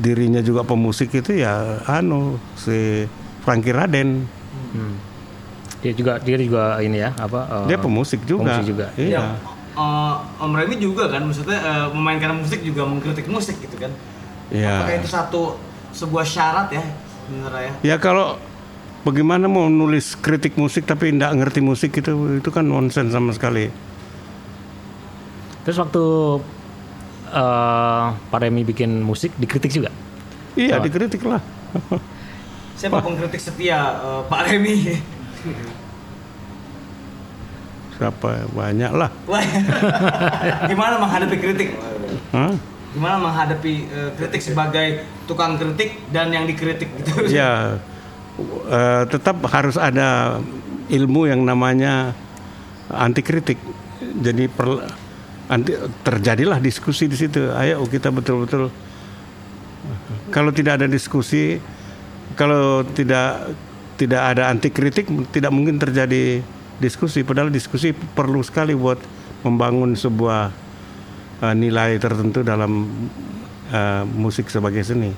[0.00, 3.04] dirinya juga pemusik itu ya anu si
[3.44, 4.24] Frankie Raden.
[4.72, 4.96] Hmm.
[5.78, 7.44] Dia juga dia juga ini ya apa?
[7.44, 8.56] eh, Dia pemusik juga.
[8.56, 8.86] pemusik juga.
[8.96, 9.12] ini?
[9.12, 9.36] Ya,
[9.78, 13.94] Eh, Om Remy juga kan, maksudnya eh, memainkan musik juga mengkritik musik gitu kan?
[14.50, 14.82] Iya.
[14.82, 15.42] Apakah itu satu
[15.94, 16.82] sebuah syarat ya
[17.26, 17.72] sebenarnya ya?
[17.94, 18.42] Ya kalau
[19.06, 23.70] bagaimana mau nulis kritik musik tapi tidak ngerti musik itu itu kan nonsense sama sekali.
[25.62, 26.04] Terus waktu
[27.28, 29.94] eh Pak Remi bikin musik dikritik juga.
[30.58, 31.38] Iya dikritik lah.
[32.74, 34.76] Siapa pengkritik setia eh, Pak Remy?
[37.98, 39.10] Siapa banyak lah.
[40.70, 41.74] Gimana menghadapi kritik?
[42.30, 42.54] Hah?
[42.94, 47.26] Gimana menghadapi eh, kritik sebagai tukang kritik dan yang dikritik gitu?
[47.42, 47.82] Ya,
[48.70, 50.38] eh, tetap harus ada
[50.86, 52.14] ilmu yang namanya
[52.86, 53.58] anti kritik.
[53.98, 54.88] Jadi per,
[55.50, 55.74] anti,
[56.06, 57.50] terjadilah diskusi di situ.
[57.50, 58.70] Ayo kita betul-betul.
[60.30, 61.58] Kalau tidak ada diskusi,
[62.38, 63.58] kalau tidak
[63.98, 66.46] tidak ada anti kritik, tidak mungkin terjadi
[66.78, 67.26] diskusi.
[67.26, 68.98] Padahal diskusi perlu sekali buat
[69.46, 70.50] membangun sebuah
[71.44, 72.86] eh, nilai tertentu dalam
[73.70, 75.12] eh, musik sebagai seni.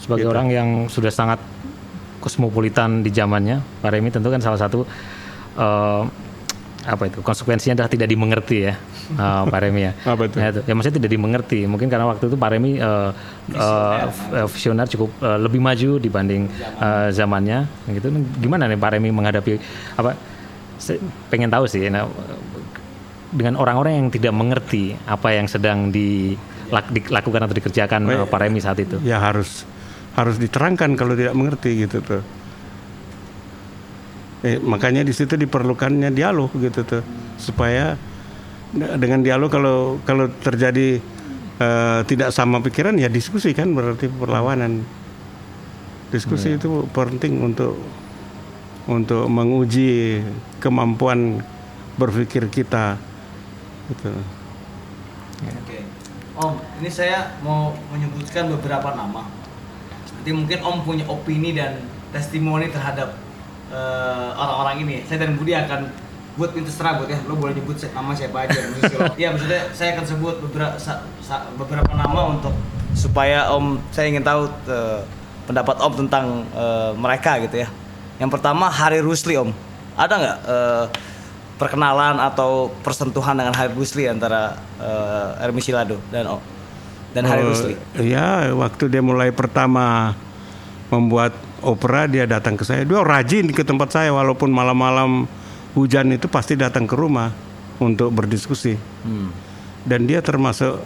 [0.00, 0.32] Sebagai Gitu.
[0.32, 1.40] orang yang sudah sangat
[2.20, 4.84] kosmopolitan di zamannya, Pak Remi tentu kan salah satu
[5.56, 6.02] eh,
[6.80, 8.74] apa itu konsekuensinya adalah tidak dimengerti ya,
[9.12, 9.92] eh, Pak Remi ya.
[10.04, 10.36] Apa itu?
[10.38, 11.66] Ya, ya maksudnya tidak dimengerti.
[11.66, 13.10] Mungkin karena waktu itu Pak Remi eh,
[13.50, 16.46] eh, v- visioner cukup eh, lebih maju dibanding
[16.78, 17.66] eh, zamannya.
[17.88, 18.06] Gitu.
[18.38, 19.58] Gimana nih Pak Remi menghadapi
[19.96, 20.14] apa?
[20.76, 20.96] Saya
[21.28, 21.86] pengen tahu sih.
[21.86, 22.08] Nah,
[23.30, 28.58] dengan orang-orang yang tidak mengerti apa yang sedang dilak- dilakukan atau dikerjakan eh, Pak Remi
[28.58, 28.98] saat itu.
[29.02, 29.62] ya harus
[30.18, 32.22] harus diterangkan kalau tidak mengerti gitu tuh.
[34.40, 37.02] Eh, makanya di situ diperlukannya dialog gitu tuh
[37.36, 37.92] supaya
[38.74, 41.02] dengan dialog kalau kalau terjadi
[41.58, 44.82] eh, tidak sama pikiran ya diskusi kan berarti perlawanan.
[46.10, 47.78] Diskusi itu penting untuk
[48.90, 50.18] untuk menguji
[50.58, 51.38] kemampuan
[51.94, 52.98] berpikir kita.
[53.90, 54.10] Gitu.
[55.46, 55.78] Oke.
[56.34, 59.30] Om, ini saya mau menyebutkan beberapa nama.
[60.18, 61.78] Nanti mungkin Om punya opini dan
[62.10, 63.14] testimoni terhadap
[63.70, 64.96] eh, orang-orang ini.
[65.06, 67.18] Saya dan Budi akan buat pintu terserah buat ya.
[67.26, 68.58] Lo boleh nyebut nama siapa aja.
[69.20, 70.76] Iya, maksudnya saya akan sebut beberapa
[71.58, 72.54] beberapa nama untuk
[72.94, 75.00] supaya Om saya ingin tahu eh,
[75.46, 77.68] pendapat Om tentang eh, mereka gitu ya.
[78.20, 79.50] Yang pertama Hari Rusli Om.
[79.98, 80.84] Ada nggak eh,
[81.60, 86.40] perkenalan atau persentuhan dengan Hari Rusli antara uh, Ermi Silado dan O
[87.12, 87.74] dan Hari Oh, Rusli.
[88.00, 90.16] Ya, waktu dia mulai pertama
[90.88, 92.88] membuat opera dia datang ke saya.
[92.88, 95.28] Dia rajin ke tempat saya walaupun malam-malam
[95.74, 97.30] hujan itu pasti datang ke rumah
[97.80, 98.74] untuk berdiskusi.
[99.86, 100.82] Dan dia termasuk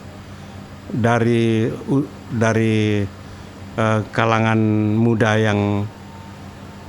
[0.90, 1.66] dari
[2.30, 3.02] dari
[3.74, 4.60] eh, kalangan
[4.94, 5.82] muda yang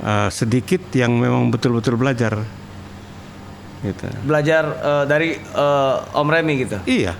[0.04, 2.38] eh, sedikit yang memang betul-betul belajar.
[3.84, 4.08] Gitu.
[4.24, 6.80] Belajar uh, dari uh, Om Remi gitu.
[6.88, 7.14] Iya.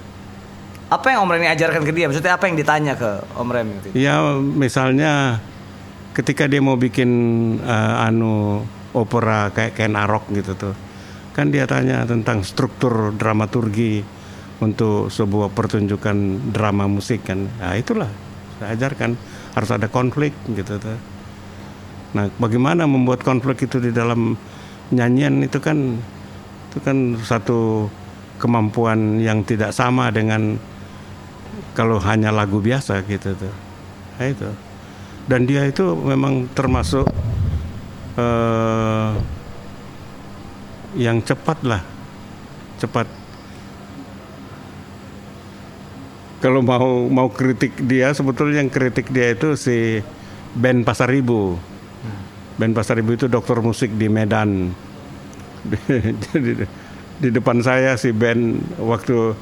[0.89, 2.09] Apa yang Om Remi ajarkan ke dia?
[2.11, 3.97] Maksudnya apa yang ditanya ke Om Remi waktu itu?
[4.01, 5.43] Ya misalnya
[6.17, 7.11] ketika dia mau bikin
[7.61, 8.65] eh, anu
[8.97, 10.75] opera kayak Ken Arok gitu tuh,
[11.37, 14.01] kan dia tanya tentang struktur dramaturgi
[14.65, 17.45] untuk sebuah pertunjukan drama musik kan.
[17.61, 18.09] Nah itulah
[18.57, 19.13] saya ajarkan
[19.53, 20.97] harus ada konflik gitu tuh.
[22.17, 24.33] Nah bagaimana membuat konflik itu di dalam
[24.89, 26.01] nyanyian itu kan
[26.73, 27.93] itu kan satu
[28.41, 30.57] kemampuan yang tidak sama dengan
[31.77, 33.55] kalau hanya lagu biasa gitu tuh.
[34.17, 34.49] Nah, itu.
[35.29, 37.05] Dan dia itu memang termasuk
[38.17, 39.11] eh,
[40.97, 41.83] yang cepat lah,
[42.81, 43.07] cepat.
[46.41, 50.01] Kalau mau mau kritik dia sebetulnya yang kritik dia itu si
[50.53, 51.57] Ben Pasaribu.
[52.57, 54.73] Ben Pasaribu itu dokter musik di Medan.
[55.67, 56.65] Jadi
[57.23, 59.37] di depan saya si Ben waktu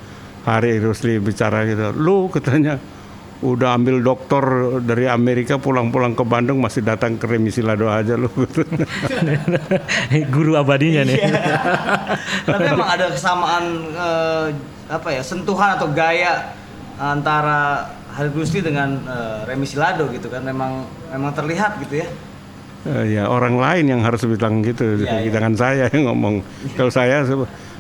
[0.45, 2.77] Hari Rusli bicara gitu, lu katanya
[3.45, 4.45] udah ambil dokter
[4.81, 8.65] dari Amerika pulang-pulang ke Bandung masih datang ke remisi lado aja lu gitu.
[10.35, 11.21] Guru abadinya nih.
[12.49, 14.47] Tapi emang ada kesamaan eh,
[14.89, 16.57] apa ya sentuhan atau gaya
[16.97, 17.85] antara
[18.17, 22.09] Hari Rusli dengan eh, Remi Silado gitu kan memang memang terlihat gitu ya.
[22.85, 25.33] Eh, ya orang lain yang harus bilang gitu, Iya, iya.
[25.33, 26.45] jangan saya yang ngomong.
[26.77, 27.25] Kalau saya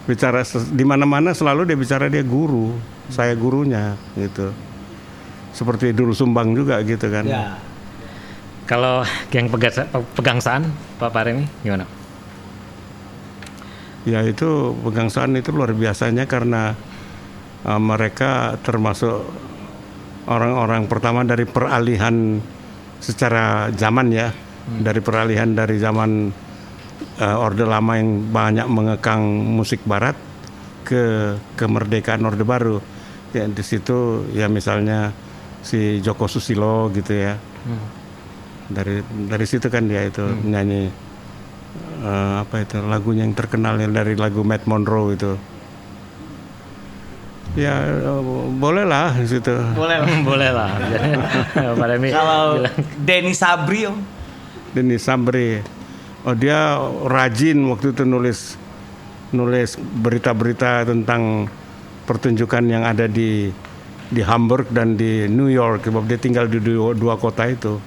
[0.04, 2.72] bicara di mana-mana selalu dia bicara dia guru,
[3.08, 4.52] saya gurunya gitu.
[5.54, 7.24] Seperti dulu Sumbang juga gitu kan.
[7.24, 7.54] Ya.
[8.66, 9.86] Kalau geng pegasa-
[10.18, 11.86] pegangsaan Pak Paremi gimana?
[14.04, 16.76] Ya itu pegangsaan itu luar biasanya karena
[17.64, 19.24] uh, mereka termasuk
[20.28, 22.40] orang-orang pertama dari peralihan
[23.00, 24.32] secara zaman ya,
[24.80, 26.32] dari peralihan dari zaman
[27.20, 29.24] uh, Orde Lama yang banyak mengekang
[29.56, 30.16] musik Barat
[30.84, 32.80] ke kemerdekaan Orde Baru.
[33.32, 35.12] Ya di situ ya misalnya
[35.64, 37.34] si Joko Susilo gitu ya.
[38.68, 40.92] Dari dari situ kan dia itu nyanyi
[42.04, 45.32] eh, apa itu lagunya yang terkenal yang dari lagu Matt Monroe itu
[47.54, 48.20] ya eh,
[48.56, 50.08] boleh lah di situ Boleh lah.
[50.28, 50.70] Boleh lah.
[51.56, 52.62] Pak Paremi Kalau.
[53.00, 53.96] Denny Sabri Om.
[54.76, 55.60] Denny Sabri
[56.24, 58.56] oh dia rajin waktu itu nulis
[59.34, 61.48] nulis berita-berita tentang
[62.08, 63.52] pertunjukan yang ada di
[64.12, 67.80] di Hamburg dan di New York sebab dia tinggal di dua, dua kota itu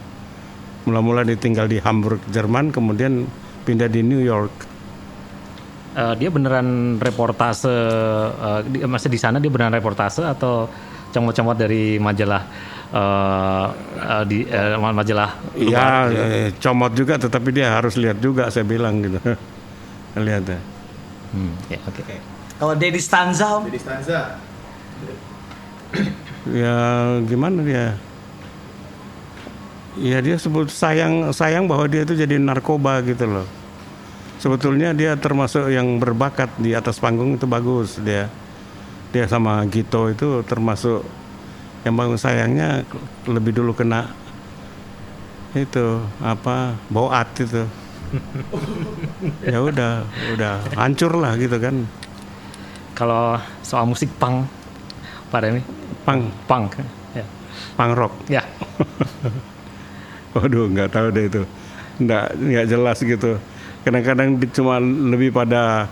[0.84, 3.28] mula-mula dia tinggal di Hamburg Jerman kemudian
[3.63, 4.78] pindah di New York
[5.97, 7.74] Eh, dia beneran reportase
[8.30, 10.70] eh, di- masih di sana dia beneran reportase atau
[11.09, 12.45] comot-comot dari majalah
[12.93, 13.65] eh,
[13.97, 18.45] eh, di eh, majalah Iya, eh, comot juga, tetapi dia harus lihat juga.
[18.53, 19.18] Saya bilang gitu.
[20.22, 20.59] lihat ya.
[21.34, 22.01] Hmm, ya, oke.
[22.61, 23.57] Kalau Dedi Stanza.
[23.65, 24.38] Jadi stanza
[26.47, 26.75] Ya
[27.27, 27.85] gimana dia?
[29.97, 33.47] Ya dia sebut sayang sayang bahwa dia itu jadi narkoba gitu loh.
[34.38, 38.29] Sebetulnya dia termasuk yang berbakat di atas panggung itu bagus dia.
[39.09, 41.01] Dia sama Gito itu termasuk
[41.81, 42.85] yang bagus sayangnya
[43.25, 44.11] lebih dulu kena
[45.57, 47.65] itu apa boat itu.
[49.43, 50.05] ya udah
[50.38, 51.83] udah hancur lah gitu kan.
[52.93, 54.57] Kalau soal musik punk
[55.28, 55.61] Pak Remi
[56.07, 56.80] Pang punk
[57.13, 57.25] ya.
[57.73, 58.13] pang rock.
[58.32, 58.45] Ya.
[60.38, 61.41] Waduh, nggak tahu deh itu.
[61.97, 63.32] Nggak, nggak jelas gitu.
[63.82, 65.89] Kadang-kadang cuma lebih pada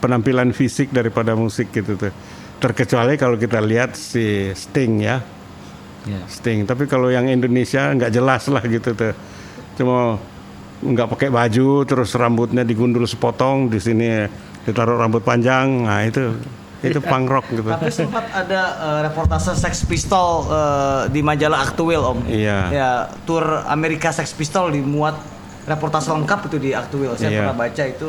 [0.00, 2.12] penampilan fisik daripada musik gitu tuh.
[2.58, 5.20] Terkecuali kalau kita lihat si Sting ya,
[6.02, 6.18] Ya.
[6.26, 6.66] Sting.
[6.66, 9.14] Tapi kalau yang Indonesia nggak jelas lah gitu tuh.
[9.78, 10.18] Cuma
[10.82, 14.26] nggak pakai baju, terus rambutnya digundul sepotong, di sini
[14.66, 15.86] ditaruh rambut panjang.
[15.86, 16.34] Nah itu
[16.90, 17.62] itu punk rock gitu.
[17.62, 22.18] Tapi sempat ada eh, reportase Sex Pistol eh, di majalah Actuil Om.
[22.26, 22.58] Iya.
[22.68, 22.90] Ya,
[23.22, 25.14] tur Amerika Sex Pistol dimuat
[25.62, 27.14] reportase lengkap itu di Actuil.
[27.14, 27.38] Saya Iya.
[27.46, 28.08] pernah baca itu.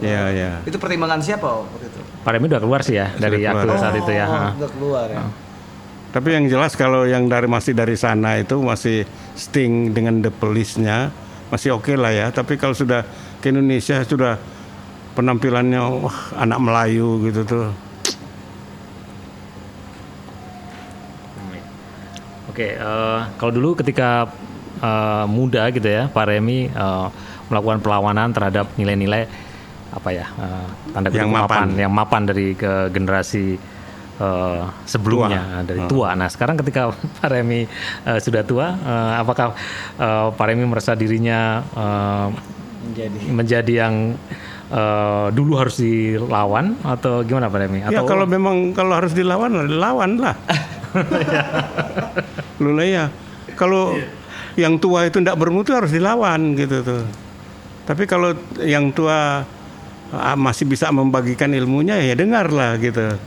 [0.00, 0.50] Iya iya.
[0.64, 2.00] Itu pertimbangan siapa Om waktu itu?
[2.24, 3.62] Pak Remi udah keluar sih ya dari keluar.
[3.62, 4.26] aktif saat itu ya.
[4.26, 5.22] Oh, udah keluar ya.
[6.10, 9.02] Tapi yang jelas kalau yang dari masih dari sana itu masih
[9.34, 11.10] Sting dengan The Police-nya
[11.50, 12.26] masih oke lah ya.
[12.30, 13.02] Tapi kalau sudah
[13.42, 14.38] ke Indonesia sudah
[15.14, 17.66] penampilannya wah anak Melayu gitu tuh.
[22.54, 24.30] Oke, eh, kalau dulu ketika
[24.78, 27.06] eh, muda gitu ya, Pak Remi eh,
[27.50, 29.26] melakukan perlawanan terhadap nilai-nilai
[29.90, 31.66] apa ya eh, tanda kutip Yang mapan.
[31.74, 33.58] yang mapan dari ke generasi
[34.18, 36.14] eh, sebelumnya dari tua.
[36.14, 37.66] Nah sekarang ketika Pak Remi
[38.06, 39.54] eh, sudah tua, eh, apakah
[39.98, 42.28] eh, Pak Remi merasa dirinya eh,
[42.84, 43.94] Menjadi menjadi yang
[44.68, 47.82] eh, dulu harus dilawan atau gimana Pak Remi?
[47.82, 50.36] Ya Atau kalau memang kalau harus dilawan, dilawan lah.
[52.62, 53.04] Lula ya.
[53.54, 53.94] Kalau
[54.54, 57.02] yang tua itu tidak bermutu harus dilawan gitu tuh.
[57.84, 58.32] Tapi kalau
[58.62, 59.44] yang tua
[60.14, 63.18] ah, masih bisa membagikan ilmunya ya dengarlah gitu.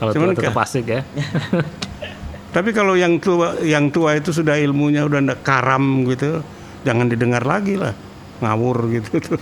[0.00, 1.00] kalau Cuman tua tetap asik ya.
[2.56, 6.42] Tapi kalau yang tua yang tua itu sudah ilmunya udah ndak karam gitu,
[6.82, 7.94] jangan didengar lagi lah.
[8.42, 9.40] Ngawur gitu tuh.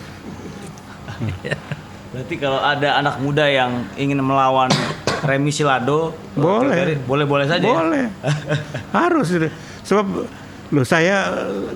[2.12, 4.68] Berarti kalau ada anak muda yang ingin melawan
[5.24, 6.98] Remi Silado, Boleh.
[7.02, 7.66] boleh boleh saja.
[7.66, 7.74] ya?
[7.74, 8.06] Boleh.
[8.98, 9.48] Harus itu.
[9.82, 10.06] Sebab
[10.68, 11.72] loh saya eh,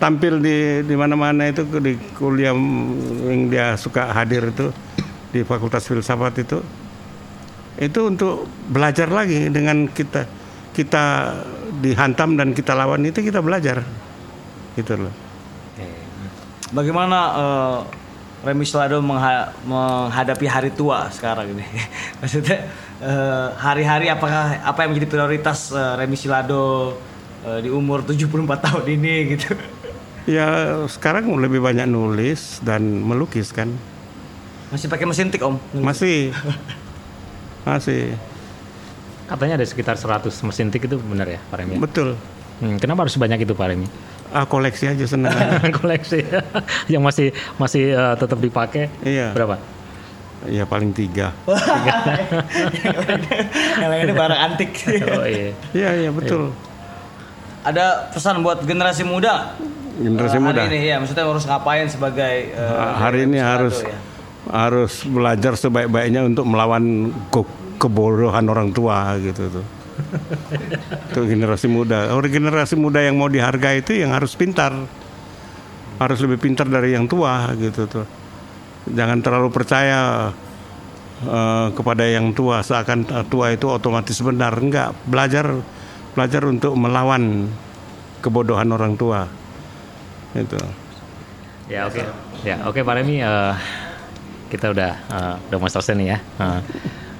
[0.00, 2.56] tampil di di mana-mana itu di kuliah
[3.26, 4.72] yang dia suka hadir itu
[5.30, 6.58] di Fakultas Filsafat itu
[7.78, 10.24] itu untuk belajar lagi dengan kita
[10.72, 11.04] kita
[11.84, 13.84] dihantam dan kita lawan itu kita belajar
[14.74, 15.14] gitu loh.
[16.70, 17.78] Bagaimana eh,
[18.40, 21.64] Remi Silado mengha- menghadapi hari tua sekarang ini?
[22.24, 22.64] Maksudnya
[22.98, 26.96] eh, hari-hari apakah apa yang menjadi prioritas eh, Remi Silado
[27.44, 28.24] eh, di umur 74
[28.64, 29.52] tahun ini gitu?
[30.24, 33.68] Ya sekarang lebih banyak nulis dan melukis kan.
[34.70, 35.56] Masih pakai mesin tik Om?
[35.76, 36.30] Masih
[37.60, 38.14] masih
[39.28, 41.78] Katanya ada sekitar 100 mesin tik itu benar ya Pak Remi?
[41.78, 42.18] betul.
[42.58, 43.86] Hmm, kenapa harus banyak itu Pak Remi?
[44.30, 45.34] Ah, koleksi aja senang.
[45.78, 46.22] Koleksi
[46.92, 49.32] yang masih masih eh, tetap dipakai Iya.
[49.32, 49.58] berapa?
[50.42, 51.34] Iya paling tiga.
[53.76, 54.70] yang lainnya barang antik.
[55.10, 55.52] Oh iya.
[55.72, 56.54] Iya iya betul.
[57.60, 59.52] ada pesan buat generasi muda?
[59.94, 60.60] Generasi Eh, muda.
[60.62, 63.92] Hari ini ya, maksudnya harus ngapain sebagai Ah, Hari ini harus ya?
[64.48, 67.44] harus belajar sebaik-baiknya untuk melawan ke-
[67.76, 69.66] kebodohan orang tua gitu tuh.
[71.12, 72.10] Itu generasi muda.
[72.12, 74.72] Orang generasi muda yang mau dihargai itu yang harus pintar.
[76.00, 78.06] Harus lebih pintar dari yang tua gitu tuh.
[78.88, 80.32] Jangan terlalu percaya
[81.22, 84.56] eh, kepada yang tua seakan tua itu otomatis benar.
[84.56, 85.60] Enggak, belajar
[86.16, 87.52] belajar untuk melawan
[88.24, 89.28] kebodohan orang tua.
[90.32, 90.56] Itu.
[91.68, 92.02] Ya oke.
[92.42, 93.54] Ya oke Pak Remi eh,
[94.48, 96.18] kita udah eh, udah mau selesai nih ya.
[96.18, 96.60] Eh,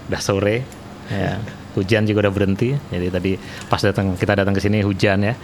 [0.09, 0.64] udah sore.
[1.11, 1.39] Ya.
[1.76, 2.74] Hujan juga udah berhenti.
[2.74, 3.32] Jadi tadi
[3.66, 5.34] pas datang kita datang ke sini hujan ya.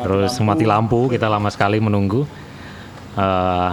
[0.00, 2.24] Terus mati lampu kita lama sekali menunggu.
[3.16, 3.72] Eh,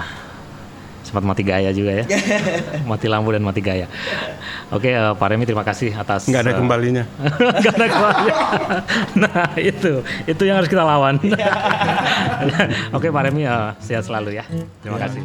[1.08, 2.06] sempat mati gaya juga ya.
[2.92, 3.88] mati lampu dan mati gaya.
[4.68, 7.04] Oke eh, Pak Remi terima kasih atas Enggak ada eh, kembalinya.
[7.64, 8.34] Gak ada keluarga.
[9.24, 11.16] nah itu itu yang harus kita lawan.
[12.92, 14.44] Oke Pak Remi eh, sehat selalu ya.
[14.84, 15.24] Terima kasih.